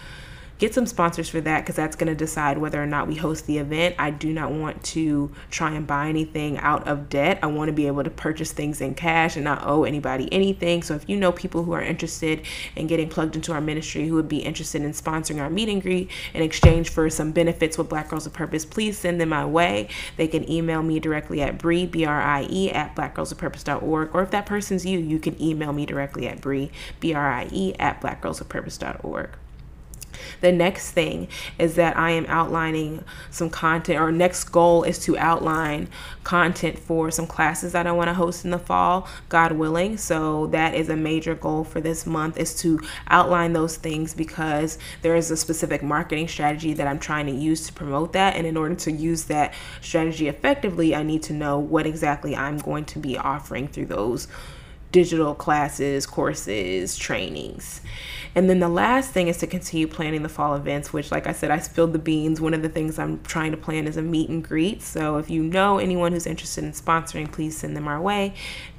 get 0.62 0.72
some 0.72 0.86
sponsors 0.86 1.28
for 1.28 1.40
that 1.40 1.62
because 1.62 1.74
that's 1.74 1.96
going 1.96 2.06
to 2.06 2.14
decide 2.14 2.56
whether 2.56 2.80
or 2.80 2.86
not 2.86 3.08
we 3.08 3.16
host 3.16 3.48
the 3.48 3.58
event. 3.58 3.96
I 3.98 4.12
do 4.12 4.32
not 4.32 4.52
want 4.52 4.80
to 4.84 5.32
try 5.50 5.72
and 5.72 5.84
buy 5.84 6.08
anything 6.08 6.56
out 6.58 6.86
of 6.86 7.08
debt. 7.08 7.40
I 7.42 7.48
want 7.48 7.66
to 7.66 7.72
be 7.72 7.88
able 7.88 8.04
to 8.04 8.10
purchase 8.10 8.52
things 8.52 8.80
in 8.80 8.94
cash 8.94 9.34
and 9.34 9.42
not 9.42 9.66
owe 9.66 9.82
anybody 9.82 10.32
anything. 10.32 10.84
So 10.84 10.94
if 10.94 11.08
you 11.08 11.16
know 11.16 11.32
people 11.32 11.64
who 11.64 11.72
are 11.72 11.82
interested 11.82 12.42
in 12.76 12.86
getting 12.86 13.08
plugged 13.08 13.34
into 13.34 13.52
our 13.52 13.60
ministry 13.60 14.06
who 14.06 14.14
would 14.14 14.28
be 14.28 14.38
interested 14.38 14.82
in 14.82 14.92
sponsoring 14.92 15.40
our 15.40 15.50
meet 15.50 15.68
and 15.68 15.82
greet 15.82 16.08
in 16.32 16.42
exchange 16.42 16.90
for 16.90 17.10
some 17.10 17.32
benefits 17.32 17.76
with 17.76 17.88
Black 17.88 18.10
Girls 18.10 18.26
of 18.26 18.32
Purpose, 18.32 18.64
please 18.64 18.96
send 18.96 19.20
them 19.20 19.30
my 19.30 19.44
way. 19.44 19.88
They 20.16 20.28
can 20.28 20.48
email 20.48 20.84
me 20.84 21.00
directly 21.00 21.42
at 21.42 21.58
Brie, 21.58 21.86
B 21.86 22.04
R 22.04 22.22
I 22.22 22.46
E, 22.48 22.70
at 22.70 22.94
blackgirlsofpurpose.org. 22.94 24.14
Or 24.14 24.22
if 24.22 24.30
that 24.30 24.46
person's 24.46 24.86
you, 24.86 25.00
you 25.00 25.18
can 25.18 25.42
email 25.42 25.72
me 25.72 25.86
directly 25.86 26.28
at 26.28 26.40
Brie, 26.40 26.70
B 27.00 27.14
R 27.14 27.28
I 27.32 27.48
E, 27.50 27.74
at 27.80 28.00
blackgirlsofpurpose.org. 28.00 29.30
The 30.40 30.52
next 30.52 30.92
thing 30.92 31.28
is 31.58 31.74
that 31.76 31.96
I 31.96 32.10
am 32.10 32.26
outlining 32.26 33.04
some 33.30 33.50
content, 33.50 34.00
or 34.00 34.12
next 34.12 34.44
goal 34.44 34.82
is 34.82 34.98
to 35.00 35.16
outline 35.18 35.88
content 36.24 36.78
for 36.78 37.10
some 37.10 37.26
classes 37.26 37.72
that 37.72 37.86
I 37.86 37.92
want 37.92 38.08
to 38.08 38.14
host 38.14 38.44
in 38.44 38.50
the 38.50 38.58
fall, 38.58 39.08
God 39.28 39.52
willing. 39.52 39.96
So 39.96 40.46
that 40.48 40.74
is 40.74 40.88
a 40.88 40.96
major 40.96 41.34
goal 41.34 41.64
for 41.64 41.80
this 41.80 42.06
month 42.06 42.36
is 42.36 42.54
to 42.60 42.80
outline 43.08 43.52
those 43.52 43.76
things 43.76 44.14
because 44.14 44.78
there 45.02 45.16
is 45.16 45.30
a 45.30 45.36
specific 45.36 45.82
marketing 45.82 46.28
strategy 46.28 46.72
that 46.74 46.86
I'm 46.86 46.98
trying 46.98 47.26
to 47.26 47.32
use 47.32 47.66
to 47.66 47.72
promote 47.72 48.12
that. 48.12 48.36
And 48.36 48.46
in 48.46 48.56
order 48.56 48.74
to 48.74 48.92
use 48.92 49.24
that 49.24 49.54
strategy 49.80 50.28
effectively, 50.28 50.94
I 50.94 51.02
need 51.02 51.22
to 51.24 51.32
know 51.32 51.58
what 51.58 51.86
exactly 51.86 52.36
I'm 52.36 52.58
going 52.58 52.84
to 52.86 52.98
be 52.98 53.18
offering 53.18 53.68
through 53.68 53.86
those 53.86 54.28
digital 54.92 55.34
classes, 55.34 56.06
courses, 56.06 56.96
trainings. 56.96 57.80
And 58.34 58.48
then 58.48 58.60
the 58.60 58.68
last 58.68 59.10
thing 59.10 59.28
is 59.28 59.38
to 59.38 59.46
continue 59.46 59.86
planning 59.86 60.22
the 60.22 60.28
fall 60.28 60.54
events, 60.54 60.92
which, 60.92 61.10
like 61.10 61.26
I 61.26 61.32
said, 61.32 61.50
I 61.50 61.58
spilled 61.58 61.92
the 61.92 61.98
beans. 61.98 62.40
One 62.40 62.54
of 62.54 62.62
the 62.62 62.68
things 62.68 62.98
I'm 62.98 63.22
trying 63.22 63.50
to 63.50 63.56
plan 63.56 63.86
is 63.86 63.96
a 63.96 64.02
meet 64.02 64.30
and 64.30 64.42
greet. 64.42 64.82
So 64.82 65.18
if 65.18 65.28
you 65.28 65.42
know 65.42 65.78
anyone 65.78 66.12
who's 66.12 66.26
interested 66.26 66.64
in 66.64 66.72
sponsoring, 66.72 67.30
please 67.30 67.56
send 67.56 67.76
them 67.76 67.88
our 67.88 68.00
way. 68.00 68.34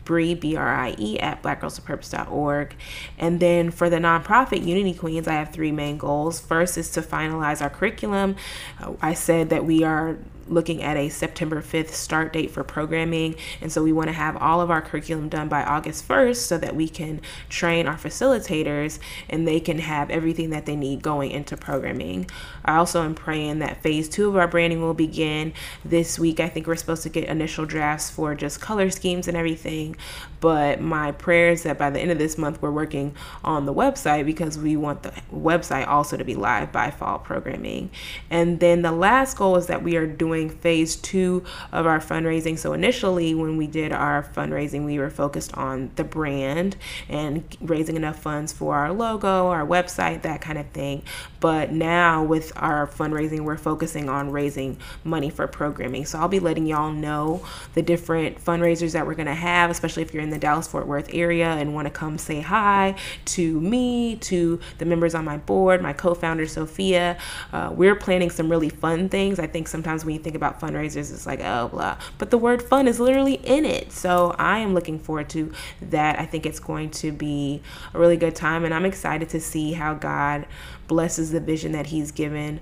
Brie, 0.05 0.33
B 0.33 0.55
R 0.55 0.73
I 0.73 0.95
E, 0.97 1.19
at 1.19 1.41
blackgirlsofpurpose.org. 1.43 2.75
And 3.17 3.39
then 3.39 3.71
for 3.71 3.89
the 3.89 3.97
nonprofit 3.97 4.65
Unity 4.65 4.93
Queens, 4.93 5.27
I 5.27 5.33
have 5.33 5.51
three 5.51 5.71
main 5.71 5.97
goals. 5.97 6.39
First 6.39 6.77
is 6.77 6.91
to 6.91 7.01
finalize 7.01 7.61
our 7.61 7.69
curriculum. 7.69 8.35
Uh, 8.81 8.93
I 9.01 9.13
said 9.13 9.49
that 9.49 9.65
we 9.65 9.83
are 9.83 10.17
looking 10.47 10.84
at 10.84 10.97
a 10.97 11.10
September 11.10 11.62
5th 11.62 11.89
start 11.89 12.34
date 12.34 12.51
for 12.51 12.63
programming. 12.63 13.36
And 13.62 13.71
so 13.71 13.84
we 13.84 13.91
want 13.93 14.08
to 14.10 14.13
have 14.13 14.38
all 14.38 14.62
of 14.62 14.69
our 14.69 14.82
curriculum 14.82 15.29
done 15.29 15.47
by 15.47 15.63
August 15.63 16.08
1st 16.08 16.38
so 16.38 16.58
that 16.58 16.75
we 16.75 16.88
can 16.88 17.21
train 17.49 17.88
our 17.88 17.95
facilitators 17.95 18.99
and 19.29 19.47
they 19.47 19.60
can 19.60 19.79
have 19.79 20.10
everything 20.10 20.49
that 20.51 20.65
they 20.65 20.75
need 20.75 21.01
going 21.01 21.32
into 21.32 21.58
programming. 21.58 22.29
I 22.65 22.77
also 22.77 23.03
am 23.03 23.15
praying 23.15 23.60
that 23.60 23.82
phase 23.82 24.10
two 24.10 24.29
of 24.29 24.36
our 24.36 24.47
branding 24.47 24.82
will 24.82 24.93
begin 24.93 25.53
this 25.84 26.19
week. 26.19 26.39
I 26.39 26.49
think 26.49 26.67
we're 26.67 26.75
supposed 26.75 27.03
to 27.03 27.10
get 27.10 27.25
initial 27.25 27.65
drafts 27.65 28.10
for 28.10 28.36
just 28.36 28.62
color 28.62 28.89
schemes 28.89 29.27
and 29.27 29.38
everything. 29.38 29.95
But 30.39 30.82
my 30.82 31.13
prayer 31.13 31.51
is 31.51 31.63
that 31.63 31.77
by 31.77 31.89
the 31.89 31.99
end 31.99 32.12
of 32.12 32.17
this 32.17 32.38
month, 32.38 32.62
we're 32.62 32.71
working 32.71 33.15
on 33.45 33.65
the 33.65 33.73
website 33.73 34.25
because 34.25 34.58
we 34.58 34.75
want 34.75 35.03
the 35.03 35.13
website 35.34 35.88
also 35.88 36.17
to 36.17 36.23
be 36.25 36.36
live 36.36 36.71
by 36.71 36.91
fall 36.91 37.19
programming. 37.19 37.89
And 38.29 38.60
then 38.60 38.82
the 38.82 38.91
last 38.91 39.38
goal 39.38 39.56
is 39.56 39.67
that 39.67 39.84
we 39.84 39.95
are 39.95 40.06
doing 40.06 40.32
doing 40.33 40.49
phase 40.49 40.95
two 40.95 41.43
of 41.71 41.85
our 41.85 41.99
fundraising. 41.99 42.57
So 42.57 42.73
initially, 42.73 43.35
when 43.35 43.55
we 43.55 43.67
did 43.67 43.91
our 43.91 44.23
fundraising, 44.23 44.83
we 44.83 44.97
were 44.97 45.11
focused 45.11 45.55
on 45.55 45.91
the 45.95 46.03
brand 46.03 46.75
and 47.07 47.43
raising 47.61 47.95
enough 47.95 48.19
funds 48.19 48.51
for 48.51 48.75
our 48.75 48.91
logo, 48.91 49.47
our 49.47 49.65
website, 49.65 50.23
that 50.23 50.41
kind 50.41 50.57
of 50.57 50.67
thing. 50.69 51.03
But 51.39 51.71
now 51.71 52.23
with 52.23 52.51
our 52.55 52.87
fundraising, 52.87 53.41
we're 53.41 53.57
focusing 53.57 54.09
on 54.09 54.31
raising 54.31 54.77
money 55.03 55.29
for 55.29 55.45
programming. 55.45 56.05
So 56.05 56.17
I'll 56.17 56.27
be 56.27 56.39
letting 56.39 56.65
y'all 56.65 56.91
know 56.91 57.45
the 57.75 57.83
different 57.83 58.43
fundraisers 58.43 58.93
that 58.93 59.05
we're 59.05 59.13
going 59.13 59.27
to 59.27 59.35
have, 59.35 59.69
especially 59.69 60.01
if 60.01 60.13
you're 60.15 60.23
in 60.23 60.31
the 60.31 60.39
Dallas 60.39 60.67
Fort 60.67 60.87
Worth 60.87 61.13
area 61.13 61.49
and 61.49 61.75
want 61.75 61.85
to 61.85 61.91
come 61.91 62.17
say 62.17 62.41
hi 62.41 62.95
to 63.25 63.61
me, 63.61 64.15
to 64.15 64.59
the 64.79 64.85
members 64.85 65.13
on 65.13 65.25
my 65.25 65.37
board, 65.37 65.81
my 65.81 65.93
co 65.93 66.15
founder, 66.15 66.47
Sophia. 66.47 67.19
Uh, 67.51 67.71
we're 67.71 67.95
planning 67.95 68.31
some 68.31 68.49
really 68.49 68.69
fun 68.69 69.09
things. 69.09 69.37
I 69.37 69.45
think 69.45 69.67
sometimes 69.67 70.05
you 70.05 70.22
think 70.23 70.36
about 70.36 70.59
fundraisers, 70.59 71.12
it's 71.12 71.25
like, 71.25 71.41
oh, 71.41 71.67
blah. 71.67 71.97
But 72.17 72.31
the 72.31 72.38
word 72.38 72.62
fun 72.62 72.88
is 72.88 72.99
literally 72.99 73.36
in 73.36 73.65
it. 73.65 73.91
So 73.91 74.36
I 74.39 74.59
am 74.59 74.73
looking 74.73 74.99
forward 74.99 75.29
to 75.31 75.51
that. 75.81 76.19
I 76.19 76.25
think 76.25 76.45
it's 76.45 76.59
going 76.59 76.91
to 76.91 77.12
be 77.12 77.62
a 77.93 77.99
really 77.99 78.17
good 78.17 78.36
time. 78.36 78.65
And 78.65 78.73
I'm 78.73 78.86
excited 78.86 79.29
to 79.29 79.39
see 79.39 79.73
how 79.73 79.93
God 79.93 80.45
blesses 80.88 81.31
the 81.31 81.39
vision 81.39 81.73
that 81.73 81.88
He's 81.88 82.12
given 82.12 82.59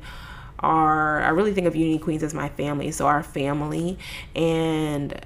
our 0.60 1.22
I 1.24 1.30
really 1.30 1.54
think 1.54 1.68
of 1.68 1.76
Unity 1.76 1.98
Queens 1.98 2.24
as 2.24 2.34
my 2.34 2.50
family. 2.50 2.92
So 2.92 3.08
our 3.08 3.24
family 3.24 3.98
and 4.36 5.20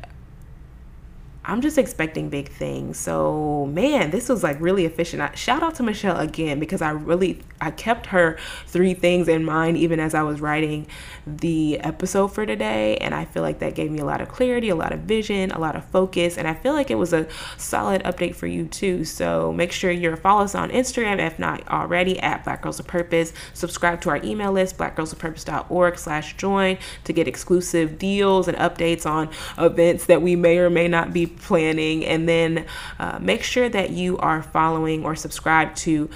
I'm 1.47 1.61
just 1.61 1.77
expecting 1.77 2.29
big 2.29 2.49
things. 2.49 2.97
So, 2.97 3.67
man, 3.67 4.09
this 4.09 4.29
was 4.29 4.43
like 4.43 4.59
really 4.59 4.85
efficient. 4.85 5.21
I, 5.21 5.35
shout 5.35 5.61
out 5.61 5.75
to 5.75 5.83
Michelle 5.83 6.17
again 6.17 6.59
because 6.59 6.81
I 6.81 6.91
really 6.91 7.41
I 7.61 7.71
kept 7.71 8.07
her 8.07 8.37
three 8.65 8.93
things 8.93 9.27
in 9.27 9.45
mind 9.45 9.77
even 9.77 9.99
as 9.99 10.13
I 10.13 10.23
was 10.23 10.41
writing 10.41 10.87
the 11.25 11.79
episode 11.79 12.27
for 12.29 12.45
today, 12.45 12.97
and 12.97 13.13
I 13.13 13.25
feel 13.25 13.43
like 13.43 13.59
that 13.59 13.75
gave 13.75 13.91
me 13.91 13.99
a 13.99 14.05
lot 14.05 14.21
of 14.21 14.29
clarity, 14.29 14.69
a 14.69 14.75
lot 14.75 14.91
of 14.91 15.01
vision, 15.01 15.51
a 15.51 15.59
lot 15.59 15.75
of 15.75 15.85
focus, 15.85 16.37
and 16.37 16.47
I 16.47 16.55
feel 16.55 16.73
like 16.73 16.91
it 16.91 16.95
was 16.95 17.13
a 17.13 17.27
solid 17.57 18.03
update 18.03 18.35
for 18.35 18.47
you 18.47 18.65
too. 18.65 19.05
So, 19.05 19.53
make 19.53 19.71
sure 19.71 19.91
you're 19.91 20.17
follow 20.17 20.43
us 20.43 20.55
on 20.55 20.71
Instagram 20.71 21.19
if 21.19 21.37
not 21.37 21.67
already 21.67 22.19
at 22.19 22.43
Black 22.43 22.63
Girls 22.63 22.79
of 22.79 22.87
Purpose. 22.87 23.33
Subscribe 23.53 24.01
to 24.01 24.09
our 24.09 24.17
email 24.23 24.51
list 24.51 24.77
blackgirlsofpurpose.org/join 24.77 26.77
to 27.03 27.13
get 27.13 27.27
exclusive 27.27 27.99
deals 27.99 28.47
and 28.47 28.57
updates 28.57 29.05
on 29.05 29.29
events 29.57 30.05
that 30.05 30.21
we 30.21 30.35
may 30.35 30.57
or 30.57 30.69
may 30.69 30.87
not 30.87 31.13
be 31.13 31.34
planning. 31.37 32.05
And 32.05 32.27
then 32.27 32.65
uh, 32.99 33.19
make 33.19 33.43
sure 33.43 33.69
that 33.69 33.91
you 33.91 34.17
are 34.17 34.41
following 34.41 35.05
or 35.05 35.15
subscribed 35.15 35.77
to 35.77 36.09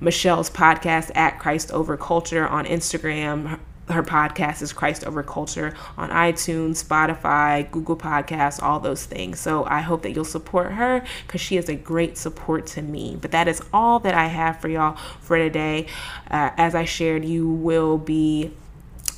Michelle's 0.00 0.50
podcast 0.50 1.12
at 1.14 1.38
Christ 1.38 1.70
Over 1.70 1.96
Culture 1.96 2.46
on 2.46 2.64
Instagram. 2.64 3.60
Her 3.88 4.02
podcast 4.02 4.62
is 4.62 4.72
Christ 4.72 5.04
Over 5.04 5.22
Culture 5.22 5.74
on 5.96 6.10
iTunes, 6.10 6.82
Spotify, 6.82 7.70
Google 7.70 7.96
Podcasts, 7.96 8.62
all 8.62 8.80
those 8.80 9.04
things. 9.04 9.38
So 9.38 9.64
I 9.64 9.80
hope 9.80 10.02
that 10.02 10.12
you'll 10.12 10.24
support 10.24 10.72
her 10.72 11.04
because 11.26 11.40
she 11.40 11.56
is 11.56 11.68
a 11.68 11.74
great 11.74 12.16
support 12.16 12.66
to 12.68 12.82
me. 12.82 13.16
But 13.20 13.32
that 13.32 13.48
is 13.48 13.62
all 13.72 14.00
that 14.00 14.14
I 14.14 14.26
have 14.26 14.60
for 14.60 14.68
y'all 14.68 14.96
for 15.20 15.36
today. 15.36 15.86
Uh, 16.30 16.50
as 16.56 16.74
I 16.74 16.84
shared, 16.84 17.24
you 17.24 17.48
will 17.48 17.98
be 17.98 18.52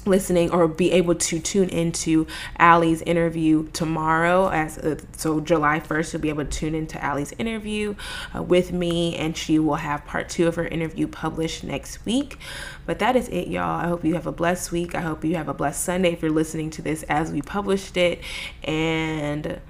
listening 0.07 0.51
or 0.51 0.69
be 0.69 0.93
able 0.93 1.15
to 1.15 1.39
tune 1.41 1.69
into 1.69 2.27
Allie's 2.59 3.03
interview 3.03 3.69
tomorrow 3.73 4.49
as 4.49 4.79
uh, 4.79 5.01
so 5.17 5.41
July 5.41 5.81
1st 5.81 6.13
you'll 6.13 6.23
be 6.23 6.29
able 6.29 6.45
to 6.45 6.51
tune 6.51 6.75
into 6.75 7.03
Allie's 7.03 7.33
interview 7.39 7.95
uh, 8.35 8.43
with 8.43 8.73
me 8.73 9.17
and 9.17 9.37
she 9.37 9.59
will 9.59 9.77
have 9.77 10.05
part 10.05 10.29
2 10.29 10.47
of 10.47 10.55
her 10.57 10.67
interview 10.67 11.07
published 11.07 11.65
next 11.65 12.05
week. 12.05 12.39
But 12.87 12.99
that 12.99 13.17
is 13.17 13.29
it 13.29 13.49
y'all. 13.49 13.81
I 13.81 13.89
hope 13.89 14.05
you 14.05 14.15
have 14.15 14.27
a 14.27 14.33
blessed 14.33 14.73
week. 14.73 14.95
I 14.95 15.01
hope 15.01 15.25
you 15.25 15.37
have 15.37 15.49
a 15.49 15.55
blessed 15.55 15.83
Sunday 15.83 16.13
if 16.13 16.23
you're 16.23 16.31
listening 16.31 16.71
to 16.71 16.83
this 16.83 17.03
as 17.05 17.33
we 17.33 17.43
published 17.43 17.97
it. 17.97 18.21
And 18.63 19.61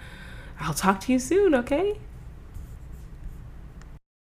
I'll 0.61 0.75
talk 0.75 1.01
to 1.01 1.13
you 1.13 1.19
soon 1.19 1.55
okay 1.55 1.99